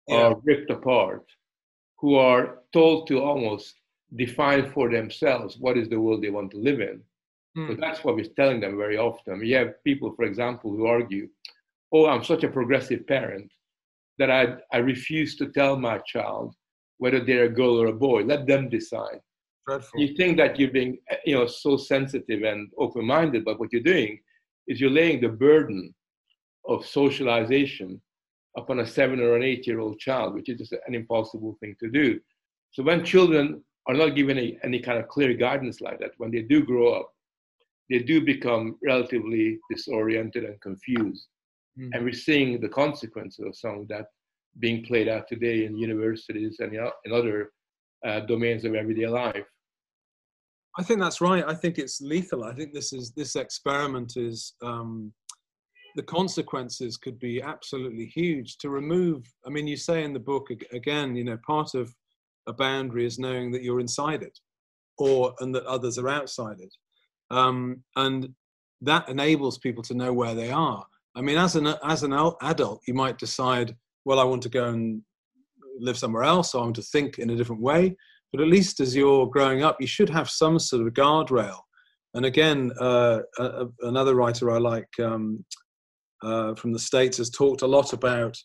yeah. 0.06 0.16
are 0.16 0.36
ripped 0.44 0.70
apart, 0.70 1.24
who 1.98 2.14
are 2.14 2.60
told 2.72 3.08
to 3.08 3.20
almost 3.20 3.74
define 4.16 4.70
for 4.70 4.90
themselves 4.90 5.56
what 5.58 5.76
is 5.76 5.88
the 5.88 6.00
world 6.00 6.22
they 6.22 6.30
want 6.30 6.50
to 6.50 6.58
live 6.58 6.80
in. 6.80 7.02
Mm. 7.56 7.68
So 7.68 7.76
that's 7.80 8.04
what 8.04 8.14
we're 8.14 8.36
telling 8.36 8.60
them 8.60 8.76
very 8.76 8.96
often. 8.96 9.44
You 9.44 9.56
have 9.56 9.82
people, 9.84 10.12
for 10.14 10.24
example, 10.24 10.70
who 10.70 10.86
argue, 10.86 11.28
"Oh, 11.92 12.06
I'm 12.06 12.24
such 12.24 12.44
a 12.44 12.48
progressive 12.48 13.06
parent 13.06 13.50
that 14.18 14.30
I, 14.30 14.56
I 14.72 14.78
refuse 14.78 15.36
to 15.36 15.48
tell 15.48 15.76
my 15.76 15.98
child 15.98 16.54
whether 16.98 17.24
they're 17.24 17.44
a 17.44 17.48
girl 17.48 17.80
or 17.80 17.86
a 17.86 17.92
boy. 17.92 18.22
Let 18.22 18.46
them 18.46 18.68
decide. 18.68 19.20
Dreadful. 19.66 20.00
You 20.00 20.16
think 20.16 20.36
that 20.38 20.58
you're 20.58 20.70
being, 20.70 20.98
you 21.24 21.34
know, 21.34 21.46
so 21.46 21.76
sensitive 21.76 22.42
and 22.42 22.68
open-minded, 22.78 23.44
but 23.44 23.60
what 23.60 23.72
you're 23.72 23.82
doing 23.82 24.18
is 24.66 24.80
you're 24.80 24.90
laying 24.90 25.20
the 25.20 25.28
burden 25.28 25.94
of 26.66 26.84
socialization 26.84 28.00
upon 28.56 28.80
a 28.80 28.86
seven 28.86 29.20
or 29.20 29.36
an 29.36 29.42
eight-year-old 29.42 29.98
child, 29.98 30.34
which 30.34 30.48
is 30.48 30.58
just 30.58 30.72
an 30.72 30.94
impossible 30.94 31.56
thing 31.60 31.76
to 31.80 31.88
do. 31.90 32.18
So 32.72 32.82
when 32.82 33.04
children 33.04 33.62
are 33.86 33.94
not 33.94 34.16
given 34.16 34.36
any, 34.36 34.58
any 34.64 34.80
kind 34.80 34.98
of 34.98 35.08
clear 35.08 35.32
guidance 35.34 35.80
like 35.80 36.00
that, 36.00 36.10
when 36.16 36.30
they 36.30 36.42
do 36.42 36.64
grow 36.64 36.92
up, 36.92 37.12
they 37.88 38.00
do 38.00 38.20
become 38.22 38.76
relatively 38.82 39.58
disoriented 39.70 40.44
and 40.44 40.60
confused. 40.60 41.28
Mm. 41.78 41.90
And 41.92 42.04
we're 42.04 42.12
seeing 42.12 42.60
the 42.60 42.68
consequences 42.68 43.44
of 43.46 43.56
some 43.56 43.80
of 43.80 43.88
that 43.88 44.06
being 44.58 44.84
played 44.84 45.08
out 45.08 45.28
today 45.28 45.64
in 45.64 45.76
universities 45.76 46.56
and 46.60 46.74
in 46.74 47.12
other 47.12 47.52
uh, 48.06 48.20
domains 48.20 48.64
of 48.64 48.74
everyday 48.74 49.06
life. 49.06 49.46
I 50.78 50.82
think 50.82 51.00
that's 51.00 51.20
right. 51.20 51.44
I 51.46 51.54
think 51.54 51.78
it's 51.78 52.00
lethal. 52.00 52.44
I 52.44 52.54
think 52.54 52.72
this 52.72 52.92
is 52.92 53.12
this 53.12 53.34
experiment 53.34 54.16
is 54.16 54.54
um, 54.62 55.12
the 55.96 56.02
consequences 56.04 56.96
could 56.96 57.18
be 57.18 57.42
absolutely 57.42 58.06
huge. 58.06 58.58
To 58.58 58.70
remove, 58.70 59.24
I 59.44 59.50
mean, 59.50 59.66
you 59.66 59.76
say 59.76 60.04
in 60.04 60.12
the 60.12 60.20
book 60.20 60.48
again, 60.72 61.16
you 61.16 61.24
know, 61.24 61.38
part 61.44 61.74
of 61.74 61.92
a 62.46 62.52
boundary 62.52 63.06
is 63.06 63.18
knowing 63.18 63.50
that 63.52 63.62
you're 63.62 63.80
inside 63.80 64.22
it, 64.22 64.38
or 64.98 65.34
and 65.40 65.52
that 65.54 65.66
others 65.66 65.98
are 65.98 66.08
outside 66.08 66.60
it, 66.60 66.74
um, 67.30 67.82
and 67.96 68.28
that 68.80 69.08
enables 69.08 69.58
people 69.58 69.82
to 69.82 69.94
know 69.94 70.12
where 70.12 70.34
they 70.34 70.50
are. 70.50 70.86
I 71.18 71.20
mean, 71.20 71.36
as 71.36 71.56
an 71.56 71.74
as 71.82 72.04
an 72.04 72.12
adult, 72.42 72.82
you 72.86 72.94
might 72.94 73.18
decide, 73.18 73.74
well, 74.04 74.20
I 74.20 74.24
want 74.24 74.42
to 74.42 74.48
go 74.48 74.66
and 74.66 75.02
live 75.80 75.98
somewhere 75.98 76.22
else, 76.22 76.54
or 76.54 76.60
I 76.60 76.64
want 76.64 76.76
to 76.76 76.82
think 76.82 77.18
in 77.18 77.30
a 77.30 77.36
different 77.36 77.60
way. 77.60 77.96
But 78.32 78.40
at 78.40 78.46
least 78.46 78.78
as 78.78 78.94
you're 78.94 79.26
growing 79.26 79.64
up, 79.64 79.80
you 79.80 79.88
should 79.88 80.10
have 80.10 80.30
some 80.30 80.60
sort 80.60 80.86
of 80.86 80.92
guardrail. 80.94 81.58
And 82.14 82.24
again, 82.24 82.70
uh, 82.80 83.20
uh, 83.38 83.64
another 83.82 84.14
writer 84.14 84.50
I 84.52 84.58
like 84.58 84.88
um, 85.02 85.44
uh, 86.22 86.54
from 86.54 86.72
the 86.72 86.78
states 86.78 87.18
has 87.18 87.30
talked 87.30 87.62
a 87.62 87.66
lot 87.66 87.92
about 87.92 88.36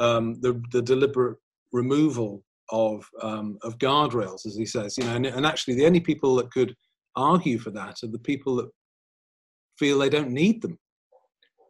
um, 0.00 0.40
the 0.40 0.60
the 0.72 0.80
deliberate 0.80 1.36
removal 1.72 2.42
of 2.70 3.06
um, 3.20 3.58
of 3.62 3.76
guardrails, 3.76 4.46
as 4.46 4.56
he 4.56 4.64
says. 4.64 4.96
You 4.96 5.04
know, 5.04 5.16
and, 5.16 5.26
and 5.26 5.44
actually, 5.44 5.74
the 5.74 5.86
only 5.86 6.00
people 6.00 6.34
that 6.36 6.50
could 6.50 6.74
argue 7.14 7.58
for 7.58 7.72
that 7.72 8.02
are 8.02 8.10
the 8.10 8.18
people 8.18 8.56
that 8.56 8.70
feel 9.78 9.98
they 9.98 10.08
don't 10.08 10.30
need 10.30 10.62
them 10.62 10.78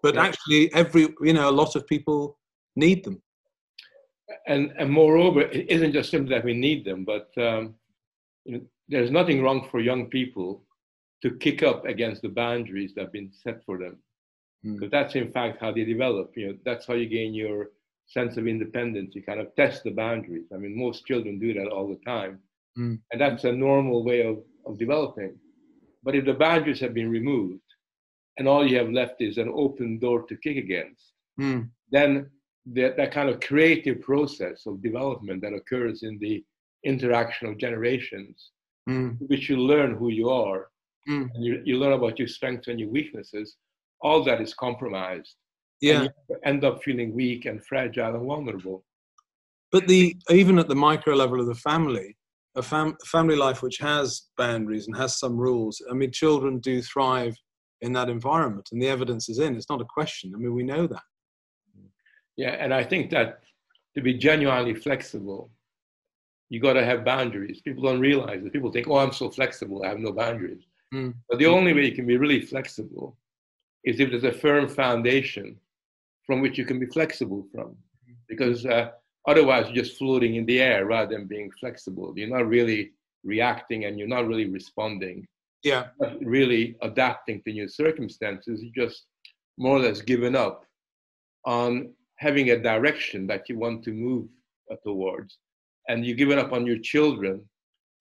but 0.02 0.14
yeah. 0.14 0.24
actually 0.24 0.72
every 0.74 1.08
you 1.20 1.32
know 1.32 1.48
a 1.48 1.58
lot 1.60 1.74
of 1.76 1.86
people 1.86 2.38
need 2.76 3.04
them 3.04 3.20
and 4.46 4.72
and 4.78 4.90
moreover, 4.90 5.42
it 5.42 5.70
isn't 5.70 5.92
just 5.92 6.10
simply 6.10 6.34
that 6.34 6.44
we 6.44 6.54
need 6.54 6.84
them, 6.84 7.04
but 7.04 7.30
um, 7.38 7.74
you 8.44 8.52
know, 8.52 8.60
there's 8.88 9.10
nothing 9.10 9.42
wrong 9.42 9.68
for 9.70 9.80
young 9.80 10.06
people 10.06 10.64
to 11.22 11.30
kick 11.36 11.62
up 11.62 11.84
against 11.84 12.22
the 12.22 12.28
boundaries 12.28 12.92
that 12.94 13.02
have 13.02 13.12
been 13.12 13.30
set 13.32 13.64
for 13.64 13.78
them, 13.78 13.98
because 14.62 14.88
mm. 14.88 14.90
that's 14.90 15.14
in 15.14 15.30
fact 15.30 15.58
how 15.60 15.72
they 15.72 15.84
develop. 15.84 16.32
You 16.36 16.48
know, 16.48 16.58
that's 16.64 16.86
how 16.86 16.94
you 16.94 17.06
gain 17.06 17.34
your 17.34 17.70
sense 18.06 18.36
of 18.36 18.46
independence. 18.46 19.14
You 19.14 19.22
kind 19.22 19.40
of 19.40 19.54
test 19.54 19.84
the 19.84 19.90
boundaries. 19.90 20.46
I 20.52 20.58
mean, 20.58 20.76
most 20.76 21.06
children 21.06 21.38
do 21.38 21.54
that 21.54 21.68
all 21.68 21.88
the 21.88 22.00
time, 22.04 22.40
mm. 22.78 22.98
and 23.10 23.20
that's 23.20 23.44
a 23.44 23.52
normal 23.52 24.04
way 24.04 24.22
of 24.26 24.38
of 24.66 24.78
developing. 24.78 25.36
But 26.04 26.16
if 26.16 26.24
the 26.24 26.34
boundaries 26.34 26.80
have 26.80 26.94
been 26.94 27.10
removed, 27.10 27.60
and 28.38 28.48
all 28.48 28.66
you 28.66 28.76
have 28.78 28.90
left 28.90 29.20
is 29.20 29.38
an 29.38 29.50
open 29.54 29.98
door 29.98 30.22
to 30.22 30.36
kick 30.36 30.56
against, 30.56 31.12
mm. 31.40 31.68
then 31.90 32.30
that, 32.66 32.96
that 32.96 33.12
kind 33.12 33.28
of 33.28 33.40
creative 33.40 34.00
process 34.00 34.62
of 34.66 34.82
development 34.82 35.42
that 35.42 35.52
occurs 35.52 36.02
in 36.02 36.18
the 36.18 36.42
interaction 36.84 37.48
of 37.48 37.58
generations, 37.58 38.50
mm. 38.88 39.16
which 39.26 39.48
you 39.48 39.56
learn 39.56 39.94
who 39.94 40.10
you 40.10 40.30
are, 40.30 40.68
mm. 41.08 41.28
and 41.34 41.44
you, 41.44 41.62
you 41.64 41.78
learn 41.78 41.92
about 41.92 42.18
your 42.18 42.28
strengths 42.28 42.68
and 42.68 42.80
your 42.80 42.88
weaknesses, 42.88 43.56
all 44.00 44.24
that 44.24 44.40
is 44.40 44.54
compromised. 44.54 45.36
Yeah. 45.80 46.06
end 46.44 46.64
up 46.64 46.80
feeling 46.84 47.12
weak 47.12 47.44
and 47.44 47.64
fragile 47.66 48.14
and 48.14 48.24
vulnerable. 48.24 48.84
But 49.72 49.88
the 49.88 50.14
even 50.30 50.60
at 50.60 50.68
the 50.68 50.76
micro 50.76 51.16
level 51.16 51.40
of 51.40 51.46
the 51.46 51.56
family, 51.56 52.16
a 52.54 52.62
fam- 52.62 52.96
family 53.04 53.34
life 53.34 53.62
which 53.62 53.78
has 53.78 54.28
boundaries 54.36 54.86
and 54.86 54.96
has 54.96 55.18
some 55.18 55.36
rules, 55.36 55.82
I 55.90 55.94
mean, 55.94 56.12
children 56.12 56.60
do 56.60 56.82
thrive 56.82 57.34
in 57.82 57.92
that 57.92 58.08
environment, 58.08 58.68
and 58.72 58.80
the 58.80 58.88
evidence 58.88 59.28
is 59.28 59.38
in. 59.38 59.56
It's 59.56 59.68
not 59.68 59.80
a 59.80 59.84
question. 59.84 60.32
I 60.34 60.38
mean, 60.38 60.54
we 60.54 60.62
know 60.62 60.86
that. 60.86 61.02
Yeah, 62.36 62.50
and 62.50 62.72
I 62.72 62.82
think 62.82 63.10
that 63.10 63.40
to 63.94 64.00
be 64.00 64.14
genuinely 64.14 64.74
flexible, 64.74 65.50
you 66.48 66.60
got 66.60 66.74
to 66.74 66.84
have 66.84 67.04
boundaries. 67.04 67.60
People 67.60 67.82
don't 67.82 68.00
realize 68.00 68.42
that. 68.42 68.52
People 68.52 68.72
think, 68.72 68.88
"Oh, 68.88 68.96
I'm 68.96 69.12
so 69.12 69.28
flexible, 69.30 69.82
I 69.84 69.88
have 69.88 69.98
no 69.98 70.12
boundaries." 70.12 70.62
Mm. 70.94 71.14
But 71.28 71.38
the 71.38 71.46
only 71.46 71.72
way 71.72 71.86
you 71.86 71.94
can 71.94 72.06
be 72.06 72.16
really 72.16 72.40
flexible 72.40 73.16
is 73.84 74.00
if 74.00 74.10
there's 74.10 74.24
a 74.24 74.32
firm 74.32 74.68
foundation 74.68 75.58
from 76.26 76.40
which 76.40 76.56
you 76.56 76.64
can 76.64 76.78
be 76.78 76.86
flexible 76.86 77.44
from, 77.52 77.76
because 78.28 78.64
uh, 78.64 78.90
otherwise 79.26 79.66
you're 79.66 79.84
just 79.84 79.98
floating 79.98 80.36
in 80.36 80.46
the 80.46 80.60
air 80.60 80.86
rather 80.86 81.14
than 81.14 81.26
being 81.26 81.50
flexible. 81.58 82.12
You're 82.16 82.28
not 82.28 82.46
really 82.46 82.92
reacting 83.24 83.84
and 83.86 83.98
you're 83.98 84.08
not 84.08 84.26
really 84.26 84.48
responding. 84.48 85.26
Yeah, 85.64 85.88
really 86.20 86.76
adapting 86.82 87.42
to 87.42 87.52
new 87.52 87.68
circumstances. 87.68 88.62
You're 88.62 88.86
just 88.86 89.06
more 89.58 89.76
or 89.76 89.80
less 89.80 90.00
giving 90.00 90.34
up 90.34 90.64
on 91.46 91.92
having 92.18 92.50
a 92.50 92.58
direction 92.58 93.26
that 93.28 93.48
you 93.48 93.58
want 93.58 93.82
to 93.84 93.92
move 93.92 94.28
uh, 94.70 94.76
towards. 94.84 95.38
And 95.88 96.06
you 96.06 96.14
give 96.14 96.30
it 96.30 96.38
up 96.38 96.52
on 96.52 96.66
your 96.66 96.78
children 96.78 97.44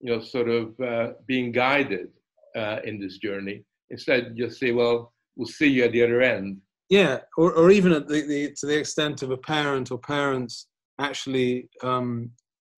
you 0.02 0.12
know 0.12 0.20
sort 0.20 0.48
of 0.48 0.78
uh, 0.80 1.12
being 1.26 1.52
guided 1.52 2.08
uh, 2.56 2.78
in 2.84 3.00
this 3.00 3.18
journey. 3.18 3.64
Instead 3.90 4.32
you 4.34 4.46
just 4.46 4.60
say 4.60 4.72
well 4.72 5.12
we'll 5.36 5.48
see 5.48 5.68
you 5.68 5.84
at 5.84 5.92
the 5.92 6.02
other 6.02 6.20
end. 6.20 6.60
Yeah 6.90 7.20
or, 7.38 7.52
or 7.52 7.70
even 7.70 7.92
at 7.92 8.08
the, 8.08 8.20
the 8.26 8.54
to 8.58 8.66
the 8.66 8.78
extent 8.78 9.22
of 9.22 9.30
a 9.30 9.36
parent 9.36 9.90
or 9.90 9.98
parents 9.98 10.66
actually 11.00 11.68
um, 11.82 12.30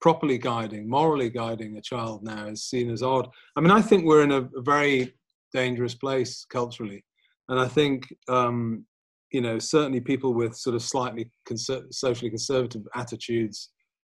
properly 0.05 0.39
guiding 0.39 0.85
morally 0.89 1.31
guiding 1.31 1.77
a 1.77 1.81
child 1.91 2.23
now 2.23 2.47
is 2.47 2.65
seen 2.65 2.91
as 2.91 3.03
odd 3.03 3.27
i 3.57 3.61
mean 3.61 3.71
i 3.71 3.83
think 3.89 4.05
we're 4.05 4.27
in 4.29 4.33
a, 4.33 4.49
very 4.57 4.99
dangerous 5.53 5.95
place 5.95 6.45
culturally 6.59 7.01
and 7.49 7.59
i 7.59 7.67
think 7.67 7.99
um, 8.29 8.85
you 9.35 9.41
know, 9.41 9.59
certainly 9.59 10.01
people 10.01 10.33
with 10.33 10.57
sort 10.57 10.77
of 10.77 10.83
slightly 10.83 11.29
conser- 11.47 11.93
socially 11.93 12.31
conservative 12.31 12.83
attitudes 12.95 13.71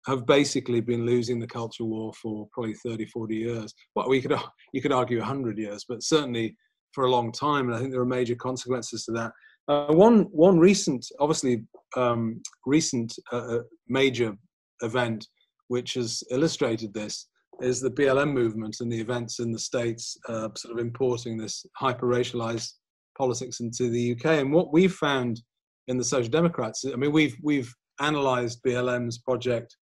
have 0.05 0.27
basically 0.27 0.79
been 0.79 1.07
losing 1.07 1.39
the 1.39 1.47
culture 1.47 1.83
war 1.83 2.13
for 2.13 2.47
probably 2.53 2.75
30, 2.75 3.07
40 3.07 3.35
years. 3.35 3.73
Well, 3.95 4.07
we 4.07 4.21
could 4.21 4.39
you 4.73 4.81
could 4.81 4.91
argue 4.91 5.17
100 5.17 5.57
years, 5.57 5.85
but 5.89 6.03
certainly 6.03 6.55
for 6.93 7.05
a 7.05 7.11
long 7.11 7.31
time. 7.31 7.65
And 7.65 7.75
I 7.75 7.79
think 7.79 7.91
there 7.91 8.01
are 8.01 8.05
major 8.05 8.35
consequences 8.35 9.05
to 9.05 9.11
that. 9.13 9.31
Uh, 9.67 9.93
one 9.93 10.27
one 10.31 10.59
recent, 10.59 11.03
obviously 11.19 11.63
um, 11.97 12.41
recent 12.67 13.11
uh, 13.33 13.55
uh 13.55 13.59
major 13.87 14.35
event 14.83 15.27
which 15.67 15.93
has 15.95 16.23
illustrated 16.31 16.93
this 16.93 17.27
is 17.61 17.81
the 17.81 17.91
BLM 17.91 18.33
movement 18.33 18.77
and 18.79 18.91
the 18.91 18.99
events 18.99 19.39
in 19.39 19.51
the 19.51 19.59
states, 19.59 20.17
uh, 20.29 20.49
sort 20.55 20.73
of 20.73 20.79
importing 20.79 21.37
this 21.37 21.65
hyper 21.75 22.05
racialized 22.05 22.73
politics 23.17 23.59
into 23.59 23.89
the 23.89 24.11
UK. 24.11 24.25
And 24.39 24.53
what 24.53 24.71
we've 24.71 24.93
found 24.93 25.41
in 25.87 25.97
the 25.97 26.03
Social 26.03 26.29
Democrats, 26.29 26.85
I 26.85 26.95
mean, 26.95 27.11
we've 27.11 27.35
we've 27.43 27.73
analysed 27.99 28.63
BLM's 28.63 29.17
project 29.17 29.75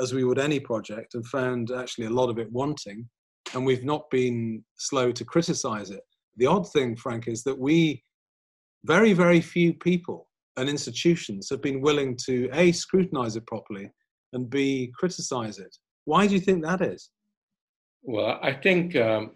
as 0.00 0.12
we 0.12 0.24
would 0.24 0.38
any 0.38 0.60
project 0.60 1.14
and 1.14 1.26
found 1.28 1.70
actually 1.70 2.06
a 2.06 2.10
lot 2.10 2.28
of 2.28 2.38
it 2.38 2.50
wanting, 2.52 3.08
and 3.54 3.64
we've 3.64 3.84
not 3.84 4.10
been 4.10 4.62
slow 4.76 5.12
to 5.12 5.24
criticise 5.24 5.90
it. 5.90 6.02
The 6.36 6.46
odd 6.46 6.70
thing, 6.72 6.96
Frank, 6.96 7.28
is 7.28 7.42
that 7.44 7.58
we 7.58 8.02
very 8.84 9.14
very 9.14 9.40
few 9.40 9.72
people 9.72 10.28
and 10.56 10.68
institutions 10.68 11.48
have 11.50 11.62
been 11.62 11.80
willing 11.80 12.16
to 12.26 12.48
a 12.52 12.70
scrutinise 12.72 13.36
it 13.36 13.46
properly 13.46 13.90
and 14.34 14.50
b 14.50 14.92
criticise 14.98 15.58
it. 15.58 15.76
Why 16.04 16.26
do 16.26 16.34
you 16.34 16.40
think 16.40 16.62
that 16.62 16.80
is? 16.82 17.10
Well, 18.02 18.38
I 18.42 18.52
think 18.52 18.94
um, 18.96 19.32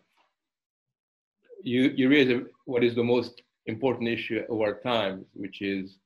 you, 1.63 1.93
you 1.97 2.11
raise 2.11 2.43
what 2.67 2.85
is 2.85 2.95
the 2.95 3.05
most 3.05 3.43
important 3.67 4.09
issue 4.09 4.43
of 4.51 4.61
our 4.61 4.75
times, 4.81 5.25
which 5.33 5.63
is 5.63 5.99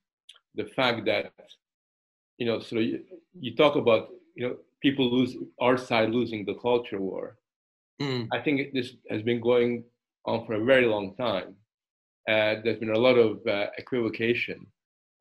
the 0.55 0.66
fact 0.66 1.05
that, 1.07 1.33
you 2.38 2.46
know, 2.46 2.61
so 2.61 2.76
you, 2.76 3.00
you 3.38 3.57
talk 3.57 3.74
about, 3.76 4.11
you 4.37 4.46
know, 4.46 4.57
people 4.81 5.11
lose, 5.11 5.37
our 5.61 5.76
side 5.76 6.11
losing 6.11 6.44
the 6.44 6.55
culture 6.55 7.00
war. 7.00 7.37
Mm. 8.00 8.28
I 8.33 8.38
think 8.40 8.72
this 8.72 8.92
has 9.11 9.22
been 9.22 9.40
going 9.40 9.85
on 10.26 10.46
for 10.46 10.55
a 10.55 10.64
very 10.64 10.87
long 10.87 11.14
time. 11.16 11.57
Uh, 12.28 12.62
there's 12.62 12.78
been 12.78 12.94
a 12.94 12.98
lot 12.98 13.16
of 13.16 13.44
uh, 13.46 13.66
equivocation, 13.78 14.66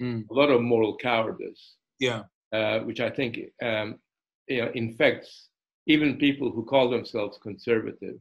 mm. 0.01 0.23
a 0.29 0.33
lot 0.33 0.49
of 0.51 0.61
moral 0.61 0.97
cowardice. 0.97 1.75
Yeah. 1.99 2.23
Uh, 2.51 2.79
which 2.79 2.99
I 2.99 3.09
think 3.09 3.39
um, 3.61 3.99
you 4.47 4.61
know, 4.61 4.71
infects 4.75 5.47
even 5.87 6.17
people 6.17 6.51
who 6.51 6.63
call 6.63 6.89
themselves 6.89 7.39
conservative 7.41 8.17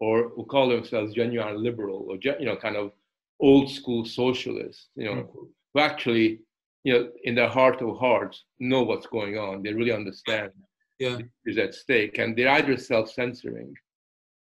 or 0.00 0.28
who 0.30 0.44
call 0.44 0.68
themselves 0.68 1.14
genuine 1.14 1.62
liberal 1.62 2.06
or 2.08 2.16
you 2.22 2.46
know 2.46 2.56
kind 2.56 2.76
of 2.76 2.92
old 3.40 3.70
school 3.70 4.04
socialists 4.04 4.88
you 4.96 5.06
know 5.06 5.22
mm-hmm. 5.22 5.38
who 5.72 5.80
actually 5.80 6.40
you 6.84 6.92
know 6.92 7.08
in 7.24 7.34
their 7.34 7.48
heart 7.48 7.80
of 7.82 7.96
hearts 7.98 8.44
know 8.58 8.82
what's 8.82 9.06
going 9.06 9.38
on 9.38 9.62
they 9.62 9.72
really 9.72 9.92
understand 9.92 10.50
yeah. 10.98 11.18
is 11.46 11.58
at 11.58 11.74
stake 11.74 12.18
and 12.18 12.36
they're 12.36 12.56
either 12.58 12.76
self-censoring 12.76 13.74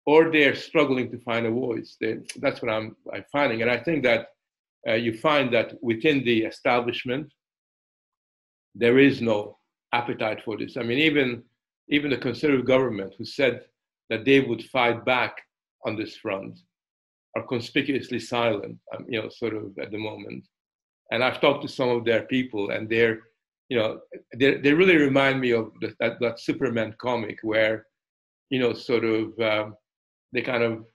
or 0.05 0.31
they're 0.31 0.55
struggling 0.55 1.09
to 1.09 1.19
find 1.19 1.45
a 1.45 1.51
voice 1.51 1.95
they, 2.01 2.17
that's 2.37 2.61
what 2.61 2.71
i'm 2.71 2.95
i'm 3.13 3.25
finding 3.31 3.61
and 3.61 3.71
i 3.71 3.77
think 3.77 4.03
that 4.03 4.27
uh, 4.87 4.93
you 4.93 5.13
find 5.17 5.53
that 5.53 5.73
within 5.81 6.23
the 6.23 6.43
establishment 6.43 7.31
there 8.75 8.99
is 8.99 9.21
no 9.21 9.57
appetite 9.93 10.41
for 10.43 10.57
this 10.57 10.77
i 10.77 10.83
mean 10.83 10.99
even 10.99 11.41
even 11.89 12.09
the 12.09 12.17
conservative 12.17 12.65
government 12.65 13.13
who 13.17 13.25
said 13.25 13.61
that 14.09 14.25
they 14.25 14.39
would 14.39 14.63
fight 14.65 15.05
back 15.05 15.37
on 15.85 15.95
this 15.95 16.17
front 16.17 16.59
are 17.35 17.43
conspicuously 17.43 18.19
silent, 18.19 18.77
um, 18.95 19.05
you 19.09 19.21
know, 19.21 19.29
sort 19.29 19.53
of 19.53 19.77
at 19.79 19.91
the 19.91 19.97
moment. 19.97 20.45
And 21.11 21.23
I've 21.23 21.41
talked 21.41 21.61
to 21.63 21.67
some 21.67 21.89
of 21.89 22.05
their 22.05 22.23
people, 22.23 22.71
and 22.71 22.89
they're, 22.89 23.19
you 23.69 23.77
know, 23.77 23.99
they 24.37 24.55
they 24.57 24.73
really 24.73 24.95
remind 24.95 25.41
me 25.41 25.51
of 25.51 25.71
the, 25.81 25.93
that 25.99 26.19
that 26.21 26.39
Superman 26.39 26.95
comic 26.99 27.39
where, 27.43 27.85
you 28.49 28.59
know, 28.59 28.73
sort 28.73 29.03
of 29.03 29.37
um, 29.39 29.75
they 30.33 30.41
kind 30.41 30.63
of 30.63 30.85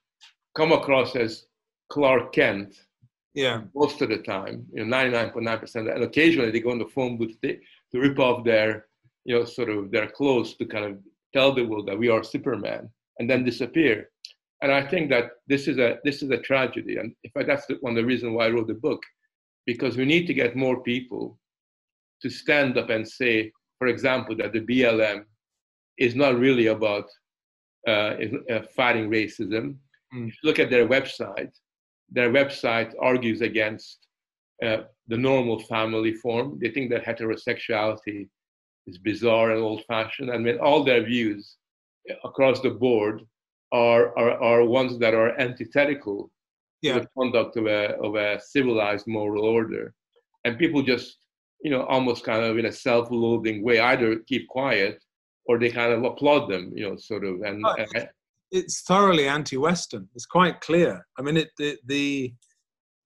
come 0.56 0.72
across 0.72 1.14
as 1.14 1.46
Clark 1.90 2.32
Kent. 2.32 2.74
Yeah. 3.34 3.62
Most 3.74 4.02
of 4.02 4.08
the 4.08 4.18
time, 4.18 4.66
you 4.72 4.84
know, 4.84 4.96
99.9%, 4.96 5.94
and 5.94 6.02
occasionally 6.02 6.50
they 6.50 6.60
go 6.60 6.70
on 6.70 6.78
the 6.78 6.86
phone 6.86 7.16
booth 7.16 7.40
to, 7.42 7.56
to 7.92 8.00
rip 8.00 8.18
off 8.18 8.44
their, 8.44 8.86
you 9.24 9.38
know, 9.38 9.44
sort 9.44 9.70
of 9.70 9.90
their 9.90 10.08
clothes 10.08 10.56
to 10.56 10.66
kind 10.66 10.84
of 10.84 10.98
tell 11.32 11.52
the 11.52 11.64
world 11.64 11.86
that 11.86 11.98
we 11.98 12.08
are 12.08 12.24
Superman 12.24 12.90
and 13.18 13.30
then 13.30 13.44
disappear. 13.44 14.10
And 14.62 14.72
I 14.72 14.86
think 14.86 15.10
that 15.10 15.32
this 15.46 15.68
is 15.68 15.78
a 15.78 15.98
this 16.04 16.22
is 16.22 16.30
a 16.30 16.38
tragedy, 16.38 16.98
and 16.98 17.14
in 17.24 17.30
fact, 17.30 17.46
that's 17.46 17.66
one 17.80 17.92
of 17.92 17.96
the 17.96 18.04
reasons 18.04 18.34
why 18.34 18.46
I 18.46 18.50
wrote 18.50 18.66
the 18.66 18.74
book, 18.74 19.02
because 19.64 19.96
we 19.96 20.04
need 20.04 20.26
to 20.26 20.34
get 20.34 20.54
more 20.54 20.82
people 20.82 21.38
to 22.20 22.28
stand 22.28 22.76
up 22.76 22.90
and 22.90 23.08
say, 23.08 23.52
for 23.78 23.86
example, 23.86 24.36
that 24.36 24.52
the 24.52 24.60
BLM 24.60 25.24
is 25.96 26.14
not 26.14 26.38
really 26.38 26.66
about 26.66 27.06
uh, 27.88 28.16
uh, 28.50 28.62
fighting 28.76 29.08
racism. 29.08 29.76
Mm. 30.14 30.28
If 30.28 30.34
you 30.34 30.44
look 30.44 30.58
at 30.58 30.68
their 30.68 30.86
website, 30.86 31.52
their 32.10 32.30
website 32.30 32.92
argues 33.00 33.40
against 33.40 34.06
uh, 34.64 34.82
the 35.08 35.16
normal 35.16 35.58
family 35.60 36.12
form. 36.12 36.58
They 36.60 36.70
think 36.70 36.90
that 36.90 37.04
heterosexuality 37.04 38.28
is 38.86 38.98
bizarre 38.98 39.52
and 39.52 39.62
old-fashioned, 39.62 40.30
and 40.30 40.44
when 40.44 40.58
all 40.58 40.84
their 40.84 41.02
views 41.02 41.56
across 42.24 42.60
the 42.60 42.70
board 42.70 43.22
are, 43.72 44.18
are, 44.18 44.42
are 44.42 44.64
ones 44.64 44.98
that 44.98 45.14
are 45.14 45.38
antithetical 45.40 46.30
yeah. 46.82 46.94
to 46.94 47.00
the 47.00 47.08
conduct 47.16 47.56
of 47.56 47.66
a, 47.66 47.96
of 47.98 48.14
a 48.16 48.40
civilized 48.40 49.06
moral 49.06 49.44
order. 49.44 49.94
And 50.44 50.58
people 50.58 50.82
just 50.82 51.20
you 51.62 51.70
know, 51.70 51.84
almost 51.84 52.24
kind 52.24 52.44
of 52.44 52.58
in 52.58 52.66
a 52.66 52.72
self-loathing 52.72 53.62
way, 53.62 53.80
either 53.80 54.16
keep 54.20 54.48
quiet 54.48 55.02
or 55.44 55.58
they 55.58 55.70
kind 55.70 55.92
of 55.92 56.02
applaud 56.04 56.50
them, 56.50 56.72
you 56.74 56.88
know, 56.88 56.96
sort 56.96 57.24
of. 57.24 57.42
And 57.42 57.64
uh, 57.64 57.76
it's 58.50 58.82
thoroughly 58.82 59.28
anti-Western. 59.28 60.08
It's 60.14 60.26
quite 60.26 60.60
clear. 60.60 61.06
I 61.18 61.22
mean, 61.22 61.36
it, 61.36 61.50
it 61.58 61.78
the 61.86 62.34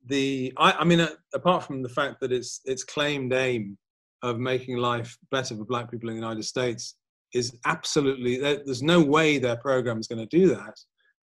the 0.07 0.53
I, 0.57 0.73
I 0.73 0.85
mean, 0.85 1.01
uh, 1.01 1.11
apart 1.35 1.65
from 1.65 1.83
the 1.83 1.89
fact 1.89 2.21
that 2.21 2.33
it's 2.33 2.61
its 2.65 2.85
claimed 2.85 3.33
aim 3.33 3.79
of 4.23 4.39
making 4.39 4.77
life 4.79 5.17
better 5.31 5.57
for 5.57 5.65
Black 5.65 5.91
people 5.91 6.09
in 6.09 6.17
the 6.17 6.21
United 6.21 6.45
States 6.45 6.97
is 7.35 7.57
absolutely 7.67 8.39
there's 8.39 8.83
no 8.83 9.03
way 9.03 9.39
their 9.39 9.57
program 9.57 9.99
is 9.99 10.07
going 10.07 10.27
to 10.27 10.39
do 10.39 10.49
that, 10.55 10.79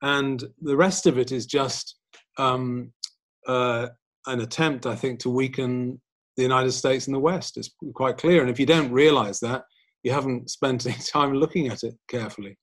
and 0.03 0.45
the 0.63 0.77
rest 0.77 1.07
of 1.07 1.19
it 1.19 1.33
is 1.33 1.47
just 1.47 1.97
um, 2.39 2.93
uh, 3.47 3.89
an 4.27 4.41
attempt, 4.41 4.87
I 4.87 4.95
think, 4.95 5.21
to 5.21 5.31
weaken 5.31 6.01
the 6.37 6.43
United 6.43 6.73
States 6.73 7.07
and 7.07 7.15
the 7.15 7.21
West. 7.21 7.57
It's 7.57 7.71
quite 7.95 8.19
clear, 8.19 8.41
and 8.41 8.51
if 8.51 8.61
you 8.61 8.67
don't 8.67 8.93
realize 8.93 9.41
that, 9.41 9.65
you 10.03 10.13
haven't 10.13 10.51
spent 10.51 10.87
any 10.87 10.97
time 11.13 11.35
looking 11.35 11.69
at 11.69 11.83
it 11.83 11.95
carefully. 12.09 12.57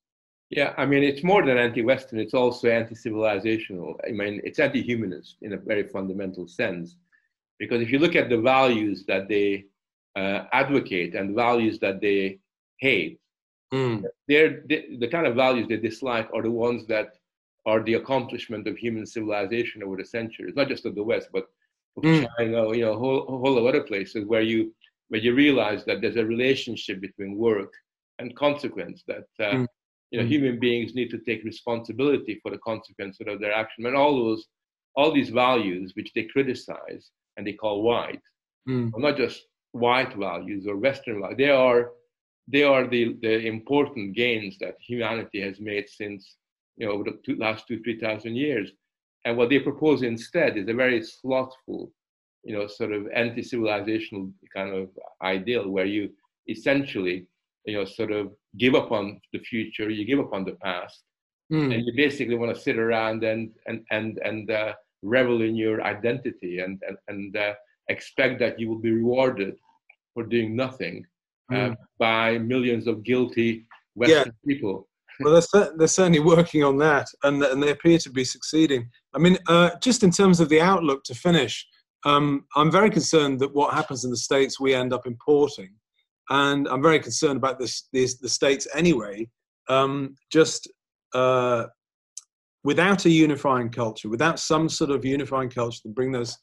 Yeah, 0.54 0.72
I 0.76 0.86
mean, 0.86 1.02
it's 1.02 1.24
more 1.24 1.44
than 1.44 1.58
anti-Western. 1.58 2.20
It's 2.20 2.32
also 2.42 2.68
anti-civilizational. 2.68 3.96
I 4.08 4.12
mean, 4.12 4.40
it's 4.44 4.60
anti-humanist 4.60 5.38
in 5.42 5.52
a 5.54 5.56
very 5.56 5.86
fundamental 5.88 6.46
sense, 6.46 6.96
because 7.58 7.82
if 7.82 7.90
you 7.90 7.98
look 7.98 8.14
at 8.14 8.28
the 8.28 8.40
values 8.40 9.04
that 9.10 9.28
they 9.28 9.64
uh, 10.14 10.44
advocate 10.52 11.16
and 11.16 11.30
the 11.30 11.34
values 11.34 11.80
that 11.80 12.00
they 12.00 12.38
hate, 12.78 13.18
mm. 13.72 14.04
they're 14.28 14.62
they, 14.68 14.96
the 15.00 15.08
kind 15.08 15.26
of 15.26 15.34
values 15.34 15.66
they 15.66 15.76
dislike 15.76 16.28
are 16.32 16.42
the 16.42 16.56
ones 16.66 16.86
that 16.86 17.08
are 17.66 17.82
the 17.82 17.94
accomplishment 17.94 18.68
of 18.68 18.76
human 18.76 19.06
civilization 19.06 19.82
over 19.82 19.96
the 19.96 20.04
centuries, 20.04 20.54
not 20.54 20.68
just 20.68 20.86
of 20.86 20.94
the 20.94 21.02
West, 21.02 21.28
but 21.32 21.46
of 21.96 22.04
mm. 22.04 22.28
China, 22.36 22.58
you 22.76 22.84
know, 22.84 22.92
a 22.92 22.98
whole, 23.02 23.26
whole 23.42 23.58
of 23.58 23.66
other 23.66 23.82
places 23.82 24.24
where 24.24 24.46
you 24.50 24.72
where 25.08 25.20
you 25.20 25.34
realize 25.34 25.84
that 25.84 26.00
there's 26.00 26.22
a 26.22 26.24
relationship 26.24 27.00
between 27.00 27.36
work 27.36 27.72
and 28.20 28.36
consequence 28.36 29.02
that 29.08 29.26
uh, 29.40 29.54
mm. 29.54 29.66
You 30.14 30.20
know 30.20 30.26
mm. 30.26 30.34
human 30.34 30.58
beings 30.60 30.94
need 30.94 31.10
to 31.10 31.18
take 31.18 31.42
responsibility 31.44 32.38
for 32.42 32.50
the 32.50 32.58
consequences 32.58 33.26
of 33.26 33.40
their 33.40 33.52
action 33.52 33.86
and 33.86 33.96
all 33.96 34.14
those 34.16 34.46
all 34.96 35.12
these 35.12 35.30
values 35.30 35.92
which 35.96 36.12
they 36.14 36.24
criticize 36.24 37.10
and 37.36 37.46
they 37.46 37.52
call 37.52 37.82
white 37.82 38.22
mm. 38.68 38.92
are 38.94 39.00
not 39.00 39.16
just 39.16 39.42
white 39.72 40.14
values 40.14 40.66
or 40.68 40.76
western 40.76 41.20
values 41.20 41.38
they 41.38 41.50
are 41.50 41.90
they 42.46 42.62
are 42.62 42.86
the, 42.86 43.16
the 43.22 43.46
important 43.46 44.14
gains 44.14 44.58
that 44.60 44.76
humanity 44.78 45.40
has 45.40 45.58
made 45.58 45.88
since 45.88 46.36
you 46.76 46.86
know 46.86 46.92
over 46.92 47.04
the 47.04 47.18
two, 47.24 47.36
last 47.36 47.66
two 47.66 47.80
three 47.82 47.98
thousand 47.98 48.36
years 48.36 48.70
and 49.24 49.36
what 49.36 49.48
they 49.48 49.58
propose 49.58 50.02
instead 50.02 50.56
is 50.56 50.68
a 50.68 50.74
very 50.74 51.02
slothful 51.02 51.90
you 52.44 52.54
know, 52.54 52.66
sort 52.66 52.92
of 52.92 53.08
anti-civilizational 53.14 54.30
kind 54.54 54.74
of 54.74 54.90
ideal 55.22 55.68
where 55.68 55.86
you 55.86 56.10
essentially, 56.48 57.26
you 57.64 57.74
know, 57.74 57.84
sort 57.84 58.12
of 58.12 58.32
give 58.58 58.74
up 58.74 58.92
on 58.92 59.20
the 59.32 59.38
future, 59.38 59.90
you 59.90 60.04
give 60.04 60.20
up 60.20 60.32
on 60.32 60.44
the 60.44 60.56
past, 60.62 61.02
mm. 61.52 61.74
and 61.74 61.84
you 61.84 61.92
basically 61.96 62.36
want 62.36 62.54
to 62.54 62.60
sit 62.60 62.78
around 62.78 63.24
and 63.24 63.50
and 63.66 63.84
and 63.90 64.18
and 64.24 64.50
uh, 64.50 64.72
revel 65.02 65.42
in 65.42 65.54
your 65.54 65.82
identity 65.82 66.60
and 66.60 66.82
and 66.86 66.96
and 67.08 67.36
uh, 67.36 67.54
expect 67.88 68.38
that 68.40 68.58
you 68.58 68.68
will 68.68 68.80
be 68.80 68.92
rewarded 68.92 69.54
for 70.14 70.24
doing 70.24 70.54
nothing 70.54 71.04
uh, 71.52 71.54
mm. 71.54 71.76
by 71.98 72.38
millions 72.38 72.86
of 72.86 73.02
guilty 73.02 73.66
Western 73.94 74.26
yeah. 74.26 74.54
people. 74.54 74.88
well, 75.20 75.40
they're, 75.52 75.72
they're 75.76 75.86
certainly 75.86 76.20
working 76.20 76.64
on 76.64 76.76
that, 76.78 77.06
and 77.22 77.42
and 77.42 77.62
they 77.62 77.70
appear 77.70 77.98
to 77.98 78.10
be 78.10 78.24
succeeding. 78.24 78.88
I 79.14 79.18
mean, 79.18 79.38
uh, 79.48 79.70
just 79.80 80.02
in 80.02 80.10
terms 80.10 80.40
of 80.40 80.48
the 80.48 80.60
outlook 80.60 81.04
to 81.04 81.14
finish, 81.14 81.66
um, 82.04 82.44
I'm 82.56 82.70
very 82.70 82.90
concerned 82.90 83.40
that 83.40 83.54
what 83.54 83.74
happens 83.74 84.04
in 84.04 84.10
the 84.10 84.16
states 84.16 84.60
we 84.60 84.74
end 84.74 84.92
up 84.92 85.06
importing, 85.06 85.74
and 86.30 86.68
I'm 86.68 86.82
very 86.82 87.00
concerned 87.00 87.36
about 87.36 87.58
this, 87.58 87.88
this 87.92 88.18
the 88.18 88.28
states 88.28 88.66
anyway. 88.74 89.28
Um, 89.68 90.14
just 90.30 90.70
uh, 91.14 91.66
without 92.64 93.04
a 93.04 93.10
unifying 93.10 93.70
culture, 93.70 94.08
without 94.08 94.38
some 94.38 94.68
sort 94.68 94.90
of 94.90 95.04
unifying 95.04 95.50
culture 95.50 95.80
to 95.82 95.88
bring 95.88 96.12
those 96.12 96.36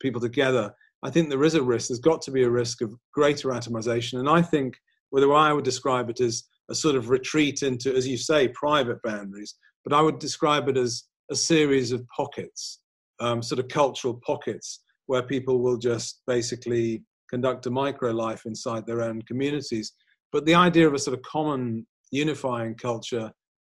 people 0.00 0.20
together, 0.20 0.72
I 1.02 1.10
think 1.10 1.28
there 1.28 1.44
is 1.44 1.54
a 1.54 1.62
risk. 1.62 1.88
There's 1.88 2.00
got 2.00 2.22
to 2.22 2.30
be 2.30 2.42
a 2.42 2.50
risk 2.50 2.80
of 2.80 2.94
greater 3.12 3.48
atomization, 3.48 4.18
and 4.18 4.28
I 4.28 4.42
think 4.42 4.76
whether 5.10 5.32
I 5.32 5.52
would 5.52 5.64
describe 5.64 6.10
it 6.10 6.20
as 6.20 6.44
a 6.70 6.74
sort 6.74 6.96
of 6.96 7.08
retreat 7.08 7.62
into, 7.62 7.94
as 7.94 8.06
you 8.06 8.16
say, 8.16 8.48
private 8.48 8.98
boundaries, 9.02 9.54
but 9.84 9.96
I 9.96 10.02
would 10.02 10.18
describe 10.18 10.68
it 10.68 10.76
as 10.76 11.04
a 11.30 11.36
series 11.36 11.92
of 11.92 12.06
pockets, 12.14 12.80
um, 13.20 13.42
sort 13.42 13.58
of 13.58 13.68
cultural 13.68 14.20
pockets 14.26 14.80
where 15.06 15.22
people 15.22 15.60
will 15.60 15.78
just 15.78 16.20
basically 16.26 17.02
conduct 17.28 17.66
a 17.66 17.70
micro 17.70 18.10
life 18.10 18.46
inside 18.46 18.86
their 18.86 19.02
own 19.02 19.22
communities. 19.22 19.92
But 20.32 20.44
the 20.44 20.54
idea 20.54 20.86
of 20.86 20.94
a 20.94 20.98
sort 20.98 21.16
of 21.16 21.22
common 21.22 21.86
unifying 22.10 22.74
culture 22.74 23.30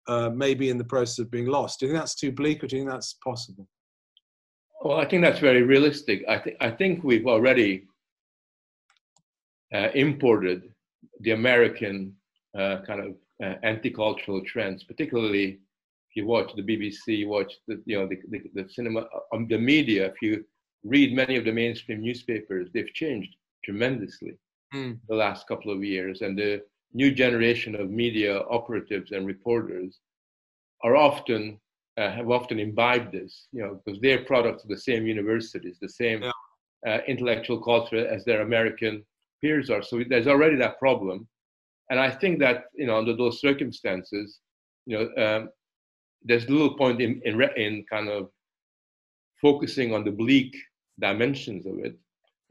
uh, 0.08 0.30
may 0.30 0.54
be 0.54 0.70
in 0.70 0.78
the 0.78 0.84
process 0.84 1.20
of 1.20 1.32
being 1.32 1.48
lost. 1.48 1.80
Do 1.80 1.86
you 1.86 1.92
think 1.92 2.02
that's 2.02 2.16
too 2.16 2.32
bleak 2.32 2.63
or 2.63 2.68
do 2.68 2.76
you 2.76 2.82
think 2.82 2.92
that's 2.92 3.13
possible? 3.24 3.68
Well, 4.82 4.98
I 4.98 5.06
think 5.06 5.24
that's 5.24 5.39
very 5.39 5.62
realistic. 5.62 6.24
I, 6.28 6.38
th- 6.39 6.58
I 6.60 6.70
think 6.70 7.04
we've 7.04 7.26
already 7.26 7.88
uh, 9.74 9.89
imported 9.96 10.74
the 11.22 11.32
American 11.32 12.16
uh, 12.58 12.80
kind 12.86 13.00
of 13.00 13.16
uh, 13.44 13.56
anti-cultural 13.63 14.42
trends, 14.46 14.84
particularly 14.84 15.60
if 16.10 16.16
you 16.16 16.28
watch 16.28 16.52
the 16.56 16.62
BBC, 16.62 17.28
watch 17.28 17.54
the 17.68 17.82
you 17.86 17.98
know 17.98 18.08
the, 18.08 18.20
the, 18.30 18.44
the 18.54 18.70
cinema, 18.70 19.06
um, 19.34 19.48
the 19.48 19.58
media. 19.58 20.06
If 20.08 20.22
you 20.22 20.46
read 20.84 21.16
many 21.16 21.38
of 21.38 21.46
the 21.46 21.52
mainstream 21.52 22.02
newspapers, 22.02 22.70
they've 22.74 22.94
changed 22.94 23.36
tremendously 23.63 24.34
mm. 24.73 24.97
the 25.08 25.15
last 25.15 25.47
couple 25.47 25.71
of 25.71 25.84
years. 25.84 26.21
And 26.21 26.38
the 26.38 26.62
new 26.93 27.12
generation 27.12 27.76
of 27.76 27.89
media 27.89 28.39
operatives 28.49 29.12
and 29.12 29.26
reporters 29.26 29.99
are 30.84 30.95
often 30.95 31.60
uh, 31.97 32.12
have 32.12 32.30
often 32.32 32.60
imbibed 32.60 33.12
this, 33.12 33.47
you 33.52 33.62
know, 33.62 33.80
because 33.86 33.99
they're 34.02 34.26
products 34.26 34.63
of 34.63 34.69
the 34.69 34.78
same 34.78 35.06
universities, 35.06 35.78
the 35.80 35.88
same 35.88 36.23
yeah. 36.23 36.32
uh, 36.88 36.99
intellectual 37.08 37.62
culture 37.62 38.08
as 38.08 38.26
their 38.26 38.41
American 38.41 39.06
peers 39.41 39.69
are. 39.69 39.84
So 39.84 40.02
there's 40.10 40.28
already 40.28 40.56
that 40.58 40.80
problem. 40.80 41.28
And 41.89 41.99
I 41.99 42.10
think 42.10 42.39
that, 42.39 42.65
you 42.73 42.88
know, 42.88 42.97
under 42.97 43.15
those 43.15 43.39
circumstances, 43.39 44.39
you 44.86 44.97
know, 44.97 45.23
um, 45.23 45.49
there's 46.23 46.49
little 46.49 46.76
point 46.76 47.02
in, 47.02 47.21
in, 47.26 47.39
in 47.58 47.86
kind 47.89 48.10
of 48.10 48.30
focusing 49.41 49.93
on 49.93 50.04
the 50.04 50.12
bleak 50.12 50.56
dimensions 50.99 51.65
of 51.65 51.78
it. 51.80 51.95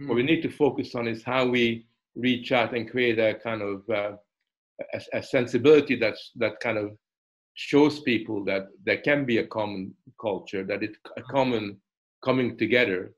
Mm. 0.03 0.09
What 0.09 0.17
we 0.17 0.23
hmm. 0.23 0.27
need 0.27 0.43
to 0.43 0.51
focus 0.51 0.95
on 0.95 1.07
is 1.07 1.23
how 1.23 1.47
we 1.47 1.87
reach 2.15 2.53
out 2.53 2.75
and 2.75 2.91
create 2.91 3.19
a 3.19 3.35
kind 3.35 3.63
of 3.63 3.89
uh, 3.89 4.13
a, 4.95 5.19
a, 5.19 5.23
sensibility 5.23 5.97
that's 5.97 6.31
that 6.37 6.61
kind 6.61 6.77
of 6.77 6.97
shows 7.55 8.01
people 8.01 8.45
that 8.45 8.69
there 8.85 8.99
can 8.99 9.25
be 9.25 9.39
a 9.39 9.47
common 9.47 9.95
culture, 10.21 10.65
that 10.65 10.83
it's 10.83 10.99
a 11.17 11.23
common 11.23 11.77
coming 12.25 12.57
together, 12.57 13.15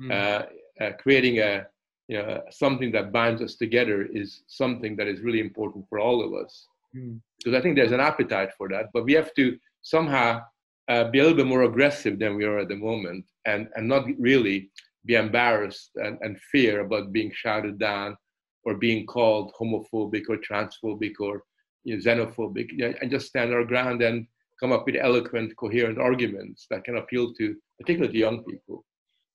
mm. 0.00 0.10
uh, 0.10 0.46
uh, 0.82 0.92
creating 0.98 1.38
a 1.38 1.66
you 2.08 2.18
know 2.18 2.42
something 2.50 2.92
that 2.92 3.12
binds 3.12 3.40
us 3.40 3.54
together 3.56 4.06
is 4.12 4.42
something 4.46 4.96
that 4.96 5.06
is 5.06 5.20
really 5.20 5.40
important 5.40 5.84
for 5.88 5.98
all 5.98 6.22
of 6.24 6.34
us. 6.44 6.66
Mm. 6.94 7.20
Because 7.38 7.58
I 7.58 7.62
think 7.62 7.76
there's 7.76 7.92
an 7.92 8.00
appetite 8.00 8.50
for 8.58 8.68
that, 8.70 8.86
but 8.92 9.04
we 9.04 9.12
have 9.14 9.32
to 9.34 9.58
somehow 9.82 10.42
uh, 10.88 11.04
be 11.04 11.18
a 11.18 11.22
little 11.22 11.36
bit 11.36 11.46
more 11.46 11.62
aggressive 11.62 12.18
than 12.18 12.36
we 12.36 12.44
are 12.44 12.58
at 12.58 12.68
the 12.68 12.76
moment 12.76 13.24
and, 13.46 13.68
and 13.76 13.88
not 13.88 14.04
really 14.18 14.70
be 15.06 15.14
embarrassed 15.14 15.90
and, 15.96 16.18
and 16.22 16.40
fear 16.52 16.80
about 16.80 17.12
being 17.12 17.32
shouted 17.34 17.78
down 17.78 18.16
or 18.64 18.74
being 18.74 19.06
called 19.06 19.52
homophobic 19.60 20.22
or 20.28 20.38
transphobic 20.38 21.12
or 21.20 21.42
you 21.84 21.96
know, 21.96 22.02
xenophobic 22.02 22.68
and 23.00 23.10
just 23.10 23.26
stand 23.26 23.52
our 23.52 23.64
ground 23.64 24.02
and 24.02 24.26
come 24.60 24.72
up 24.72 24.86
with 24.86 24.96
eloquent, 24.96 25.54
coherent 25.56 25.98
arguments 25.98 26.66
that 26.70 26.84
can 26.84 26.96
appeal 26.96 27.34
to 27.34 27.54
particularly 27.78 28.18
young 28.18 28.42
people. 28.44 28.84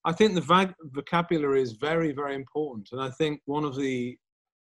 I 0.06 0.14
think 0.14 0.34
the 0.34 0.74
vocabulary 0.94 1.62
is 1.62 1.74
very, 1.74 2.12
very 2.14 2.34
important. 2.34 2.88
And 2.92 3.02
I 3.02 3.10
think 3.12 3.42
one 3.46 3.66
of 3.66 3.76
the 3.76 4.18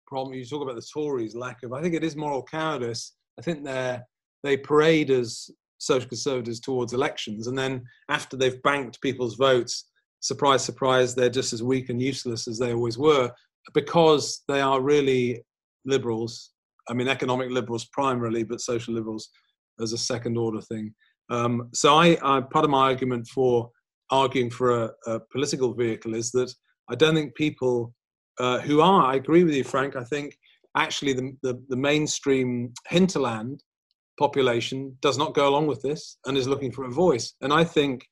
problems 0.07 0.38
you 0.38 0.45
talk 0.45 0.63
about 0.63 0.76
the 0.76 0.88
Tories' 0.93 1.36
lack 1.36 1.63
of, 1.63 1.74
I 1.74 1.82
think 1.82 1.95
it 1.95 2.03
is 2.03 2.15
moral 2.15 2.43
cowardice. 2.43 3.13
I 3.39 3.41
think 3.41 3.65
they 3.65 3.99
they 4.43 4.55
parade 4.55 5.09
as 5.09 5.49
social 5.80 6.07
conservatives 6.07 6.59
towards 6.59 6.93
elections. 6.93 7.47
And 7.47 7.57
then 7.57 7.84
after 8.09 8.38
they've 8.38 8.61
banked 8.61 9.01
people's 9.01 9.36
votes, 9.36 9.86
surprise, 10.26 10.65
surprise, 10.65 11.13
they're 11.13 11.30
just 11.30 11.53
as 11.53 11.61
weak 11.61 11.89
and 11.89 12.01
useless 12.01 12.47
as 12.47 12.57
they 12.57 12.73
always 12.73 12.97
were 12.97 13.32
because 13.76 14.41
they 14.47 14.59
are 14.59 14.82
really 14.82 15.43
liberals. 15.86 16.51
I 16.89 16.93
mean, 16.93 17.07
economic 17.07 17.51
liberals 17.51 17.86
primarily, 17.86 18.43
but 18.43 18.59
social 18.59 18.95
liberals 18.95 19.30
as 19.80 19.93
a 19.93 19.97
second 19.97 20.36
order 20.36 20.61
thing. 20.61 20.93
Um, 21.30 21.69
so 21.73 21.95
I, 21.95 22.17
I, 22.23 22.41
part 22.41 22.65
of 22.65 22.71
my 22.71 22.89
argument 22.89 23.28
for 23.28 23.69
arguing 24.09 24.49
for 24.49 24.86
a, 24.86 24.91
a 25.05 25.19
political 25.32 25.73
vehicle 25.76 26.15
is 26.15 26.32
that 26.32 26.51
I 26.89 26.95
don't 26.95 27.13
think 27.13 27.36
people 27.36 27.93
uh, 28.39 28.59
who 28.61 28.82
are, 28.82 29.03
I 29.03 29.15
agree 29.15 29.43
with 29.43 29.53
you, 29.53 29.63
Frank, 29.63 29.95
I 29.95 30.03
think 30.03 30.36
actually 30.76 31.13
the, 31.13 31.38
the, 31.43 31.63
the 31.69 31.78
mainstream 31.78 32.73
hinterland 32.88 33.63
population 34.17 34.97
does 35.01 35.19
not 35.19 35.36
go 35.36 35.47
along 35.47 35.67
with 35.67 35.82
this 35.84 36.17
and 36.26 36.36
is 36.36 36.47
looking 36.47 36.71
for 36.71 36.86
a 36.86 36.91
voice. 36.91 37.34
And 37.41 37.53
I 37.53 37.63
think 37.63 38.05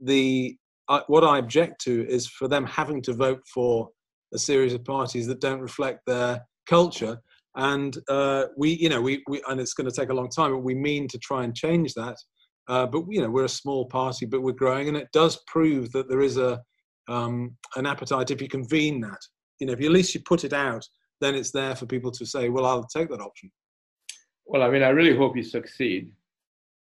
the 0.00 0.56
uh, 0.90 1.00
what 1.06 1.22
I 1.22 1.38
object 1.38 1.80
to 1.82 2.06
is 2.08 2.26
for 2.26 2.48
them 2.48 2.66
having 2.66 3.00
to 3.02 3.12
vote 3.12 3.40
for 3.54 3.88
a 4.34 4.38
series 4.38 4.74
of 4.74 4.84
parties 4.84 5.26
that 5.28 5.40
don't 5.40 5.60
reflect 5.60 6.00
their 6.04 6.44
culture. 6.68 7.16
And 7.56 7.96
uh, 8.08 8.46
we, 8.56 8.70
you 8.72 8.88
know, 8.88 9.00
we, 9.00 9.22
we, 9.28 9.40
and 9.48 9.60
it's 9.60 9.72
going 9.72 9.88
to 9.88 9.94
take 9.94 10.10
a 10.10 10.14
long 10.14 10.28
time, 10.28 10.52
but 10.52 10.58
we 10.58 10.74
mean 10.74 11.06
to 11.08 11.18
try 11.18 11.44
and 11.44 11.54
change 11.54 11.94
that. 11.94 12.16
Uh, 12.68 12.86
but 12.86 13.04
you 13.08 13.22
know, 13.22 13.30
we're 13.30 13.44
a 13.44 13.48
small 13.48 13.86
party, 13.86 14.26
but 14.26 14.42
we're 14.42 14.52
growing, 14.52 14.88
and 14.88 14.96
it 14.96 15.08
does 15.12 15.40
prove 15.46 15.90
that 15.92 16.08
there 16.08 16.20
is 16.20 16.36
a 16.36 16.60
um, 17.08 17.56
an 17.74 17.86
appetite 17.86 18.30
if 18.30 18.40
you 18.40 18.48
convene 18.48 19.00
that. 19.00 19.18
You 19.58 19.66
know, 19.66 19.72
if 19.72 19.80
you, 19.80 19.86
at 19.86 19.92
least 19.92 20.14
you 20.14 20.20
put 20.20 20.44
it 20.44 20.52
out, 20.52 20.86
then 21.20 21.34
it's 21.34 21.50
there 21.50 21.74
for 21.74 21.86
people 21.86 22.12
to 22.12 22.24
say, 22.24 22.48
"Well, 22.48 22.66
I'll 22.66 22.84
take 22.84 23.08
that 23.10 23.20
option." 23.20 23.50
Well, 24.46 24.62
I 24.62 24.70
mean, 24.70 24.84
I 24.84 24.90
really 24.90 25.16
hope 25.16 25.36
you 25.36 25.42
succeed 25.42 26.12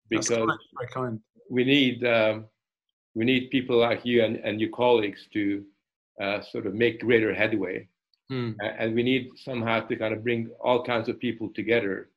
because 0.09 0.47
kind. 0.93 1.19
we 1.49 1.63
need 1.63 2.05
um, 2.05 2.45
we 3.15 3.25
need 3.25 3.49
people 3.49 3.77
like 3.77 4.05
you 4.05 4.23
and, 4.23 4.37
and 4.37 4.59
your 4.61 4.69
colleagues 4.69 5.27
to 5.33 5.63
uh, 6.21 6.41
sort 6.41 6.65
of 6.65 6.73
make 6.73 7.01
greater 7.01 7.33
headway. 7.33 7.87
Hmm. 8.29 8.51
And 8.61 8.93
we 8.93 9.03
need 9.03 9.31
somehow 9.37 9.79
to 9.81 9.95
kind 9.95 10.13
of 10.13 10.23
bring 10.23 10.49
all 10.61 10.83
kinds 10.83 11.09
of 11.09 11.19
people 11.19 11.49
together 11.49 12.09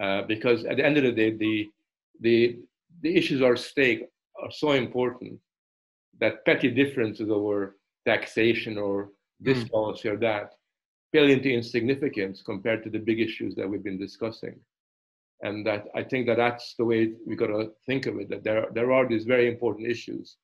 uh, 0.00 0.22
because 0.22 0.64
at 0.64 0.76
the 0.76 0.84
end 0.84 0.96
of 0.96 1.02
the 1.02 1.12
day, 1.12 1.30
the, 1.36 1.70
the, 2.20 2.58
the 3.02 3.14
issues 3.16 3.42
at 3.42 3.58
stake 3.58 4.08
are 4.42 4.50
so 4.50 4.72
important 4.72 5.38
that 6.20 6.44
petty 6.44 6.70
differences 6.70 7.30
over 7.30 7.76
taxation 8.06 8.78
or 8.78 9.10
this 9.40 9.58
mm. 9.58 9.70
policy 9.70 10.08
or 10.08 10.16
that 10.16 10.54
pale 11.12 11.30
into 11.30 11.50
insignificance 11.50 12.42
compared 12.42 12.82
to 12.84 12.90
the 12.90 12.98
big 12.98 13.20
issues 13.20 13.54
that 13.54 13.68
we've 13.68 13.84
been 13.84 13.98
discussing. 13.98 14.54
And 15.42 15.64
that 15.66 15.84
I 15.94 16.02
think 16.02 16.26
that 16.26 16.36
that's 16.36 16.74
the 16.78 16.84
way 16.84 17.12
we 17.26 17.36
got 17.36 17.46
to 17.48 17.70
think 17.86 18.06
of 18.06 18.18
it. 18.18 18.28
That 18.28 18.44
there 18.44 18.66
there 18.74 18.92
are 18.92 19.06
these 19.08 19.24
very 19.24 19.46
important 19.48 19.88
issues 19.88 20.36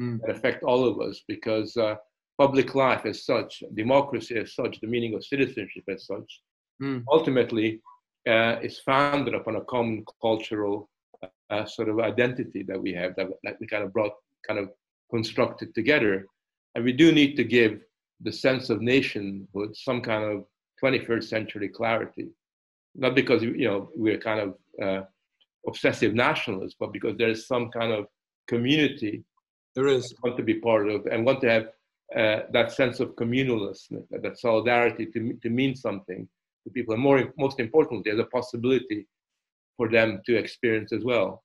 mm. 0.00 0.20
that 0.20 0.30
affect 0.36 0.64
all 0.64 0.84
of 0.84 1.00
us 1.00 1.22
because 1.28 1.76
uh, 1.76 1.94
public 2.38 2.74
life 2.74 3.04
as 3.04 3.24
such, 3.24 3.62
democracy 3.74 4.36
as 4.38 4.54
such, 4.54 4.80
the 4.80 4.86
meaning 4.86 5.14
of 5.14 5.24
citizenship 5.24 5.84
as 5.88 6.06
such, 6.06 6.40
mm. 6.82 7.04
ultimately 7.12 7.80
uh, 8.28 8.56
is 8.62 8.80
founded 8.80 9.34
upon 9.34 9.56
a 9.56 9.64
common 9.64 10.04
cultural 10.20 10.88
uh, 11.50 11.64
sort 11.64 11.88
of 11.88 12.00
identity 12.00 12.62
that 12.62 12.80
we 12.80 12.92
have 12.92 13.14
that, 13.16 13.28
that 13.44 13.56
we 13.60 13.66
kind 13.66 13.84
of 13.84 13.92
brought, 13.92 14.12
kind 14.46 14.58
of 14.58 14.70
constructed 15.10 15.74
together. 15.74 16.26
And 16.74 16.84
we 16.84 16.92
do 16.92 17.12
need 17.12 17.36
to 17.36 17.44
give 17.44 17.80
the 18.20 18.32
sense 18.32 18.70
of 18.70 18.80
nationhood 18.80 19.76
some 19.76 20.00
kind 20.00 20.24
of 20.24 20.44
21st 20.82 21.24
century 21.24 21.68
clarity. 21.68 22.28
Not 22.94 23.14
because 23.14 23.42
you 23.42 23.68
know 23.68 23.90
we're 23.94 24.18
kind 24.18 24.40
of 24.40 24.54
uh, 24.82 25.04
obsessive 25.66 26.14
nationalists, 26.14 26.76
but 26.78 26.92
because 26.92 27.16
there 27.16 27.30
is 27.30 27.46
some 27.46 27.70
kind 27.70 27.92
of 27.92 28.06
community 28.48 29.24
there 29.74 29.86
is 29.86 30.14
want 30.22 30.36
to 30.36 30.42
be 30.42 30.54
part 30.54 30.88
of 30.88 31.06
and 31.06 31.24
want 31.24 31.40
to 31.40 31.50
have 31.50 31.66
uh, 32.16 32.42
that 32.52 32.72
sense 32.72 32.98
of 32.98 33.14
communalness, 33.14 33.86
that 34.10 34.38
solidarity 34.38 35.06
to, 35.06 35.32
to 35.42 35.48
mean 35.48 35.76
something 35.76 36.28
to 36.64 36.70
people, 36.70 36.92
and 36.92 37.02
more 37.02 37.32
most 37.38 37.60
importantly, 37.60 38.02
there's 38.04 38.20
a 38.20 38.30
possibility 38.30 39.06
for 39.76 39.88
them 39.88 40.20
to 40.26 40.36
experience 40.36 40.92
as 40.92 41.04
well. 41.04 41.44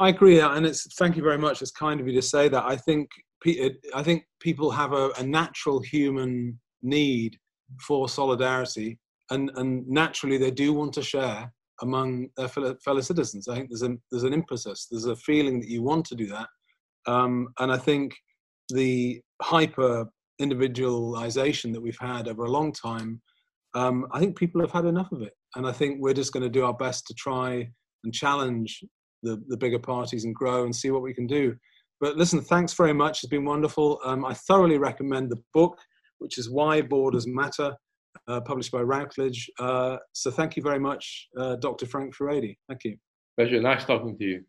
I 0.00 0.08
agree, 0.08 0.40
and 0.40 0.66
it's 0.66 0.92
thank 0.94 1.16
you 1.16 1.22
very 1.22 1.38
much. 1.38 1.60
It's 1.60 1.70
kind 1.70 2.00
of 2.00 2.08
you 2.08 2.14
to 2.14 2.22
say 2.22 2.48
that. 2.48 2.64
I 2.64 2.76
think 2.76 3.10
I 3.94 4.02
think 4.02 4.24
people 4.40 4.70
have 4.70 4.92
a, 4.92 5.10
a 5.18 5.22
natural 5.22 5.80
human 5.80 6.58
need 6.82 7.38
for 7.80 8.08
solidarity, 8.08 8.98
and 9.30 9.50
and 9.56 9.86
naturally 9.88 10.38
they 10.38 10.50
do 10.50 10.72
want 10.72 10.92
to 10.94 11.02
share 11.02 11.52
among 11.82 12.28
their 12.36 12.48
fellow, 12.48 12.76
fellow 12.84 13.00
citizens. 13.00 13.48
I 13.48 13.56
think 13.56 13.68
there's 13.70 13.82
a 13.82 13.96
there's 14.10 14.24
an 14.24 14.34
impetus, 14.34 14.86
there's 14.90 15.06
a 15.06 15.16
feeling 15.16 15.60
that 15.60 15.68
you 15.68 15.82
want 15.82 16.06
to 16.06 16.14
do 16.14 16.26
that, 16.28 16.48
um, 17.06 17.48
and 17.58 17.72
I 17.72 17.78
think 17.78 18.14
the 18.70 19.20
hyper 19.42 20.06
individualization 20.38 21.72
that 21.72 21.80
we've 21.80 21.98
had 22.00 22.28
over 22.28 22.44
a 22.44 22.50
long 22.50 22.72
time, 22.72 23.20
um, 23.74 24.06
I 24.12 24.18
think 24.18 24.36
people 24.36 24.60
have 24.60 24.72
had 24.72 24.84
enough 24.84 25.12
of 25.12 25.22
it. 25.22 25.32
And 25.56 25.66
I 25.66 25.72
think 25.72 25.98
we're 26.00 26.14
just 26.14 26.32
going 26.32 26.42
to 26.42 26.48
do 26.48 26.64
our 26.64 26.74
best 26.74 27.06
to 27.06 27.14
try 27.14 27.68
and 28.02 28.12
challenge 28.12 28.82
the, 29.22 29.42
the 29.48 29.56
bigger 29.56 29.78
parties 29.78 30.24
and 30.24 30.34
grow 30.34 30.64
and 30.64 30.74
see 30.74 30.90
what 30.90 31.02
we 31.02 31.14
can 31.14 31.26
do. 31.26 31.54
But 32.00 32.16
listen, 32.16 32.40
thanks 32.40 32.72
very 32.74 32.92
much. 32.92 33.22
It's 33.22 33.30
been 33.30 33.44
wonderful. 33.44 34.00
Um, 34.04 34.24
I 34.24 34.34
thoroughly 34.34 34.78
recommend 34.78 35.30
the 35.30 35.42
book, 35.54 35.78
which 36.18 36.38
is 36.38 36.50
Why 36.50 36.82
Borders 36.82 37.26
Matter, 37.26 37.74
uh, 38.28 38.40
published 38.40 38.72
by 38.72 38.80
Routledge. 38.80 39.50
Uh, 39.58 39.98
so 40.12 40.30
thank 40.30 40.56
you 40.56 40.62
very 40.62 40.78
much, 40.78 41.28
uh, 41.38 41.56
Dr. 41.56 41.86
Frank 41.86 42.14
Furedi. 42.14 42.56
Thank 42.68 42.84
you. 42.84 42.96
Pleasure. 43.36 43.60
Nice 43.60 43.84
talking 43.84 44.16
to 44.16 44.24
you. 44.24 44.44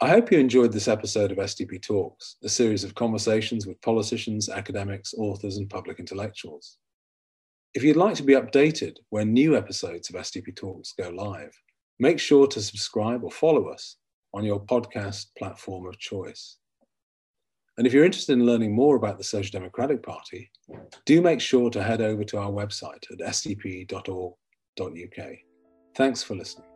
I 0.00 0.08
hope 0.08 0.32
you 0.32 0.38
enjoyed 0.38 0.72
this 0.72 0.88
episode 0.88 1.30
of 1.30 1.38
SDP 1.38 1.80
Talks, 1.80 2.36
a 2.42 2.48
series 2.48 2.82
of 2.84 2.94
conversations 2.94 3.66
with 3.66 3.80
politicians, 3.80 4.48
academics, 4.48 5.14
authors, 5.16 5.56
and 5.56 5.70
public 5.70 6.00
intellectuals. 6.00 6.78
If 7.74 7.82
you'd 7.82 7.96
like 7.96 8.16
to 8.16 8.22
be 8.22 8.34
updated 8.34 8.96
when 9.10 9.32
new 9.32 9.56
episodes 9.56 10.10
of 10.10 10.16
SDP 10.16 10.56
Talks 10.56 10.92
go 10.92 11.10
live, 11.10 11.52
make 11.98 12.18
sure 12.18 12.46
to 12.48 12.60
subscribe 12.60 13.22
or 13.24 13.30
follow 13.30 13.68
us 13.68 13.96
on 14.34 14.44
your 14.44 14.60
podcast 14.60 15.26
platform 15.38 15.86
of 15.86 15.98
choice. 15.98 16.58
And 17.76 17.86
if 17.86 17.92
you're 17.92 18.04
interested 18.04 18.34
in 18.34 18.46
learning 18.46 18.74
more 18.74 18.96
about 18.96 19.18
the 19.18 19.24
Social 19.24 19.58
Democratic 19.58 20.02
Party, 20.02 20.50
do 21.04 21.20
make 21.20 21.40
sure 21.40 21.70
to 21.70 21.82
head 21.82 22.00
over 22.00 22.22
to 22.24 22.38
our 22.38 22.50
website 22.50 23.04
at 23.10 23.18
sdp.org.uk. 23.18 24.36
Thanks 25.96 26.22
for 26.22 26.34
listening. 26.34 26.73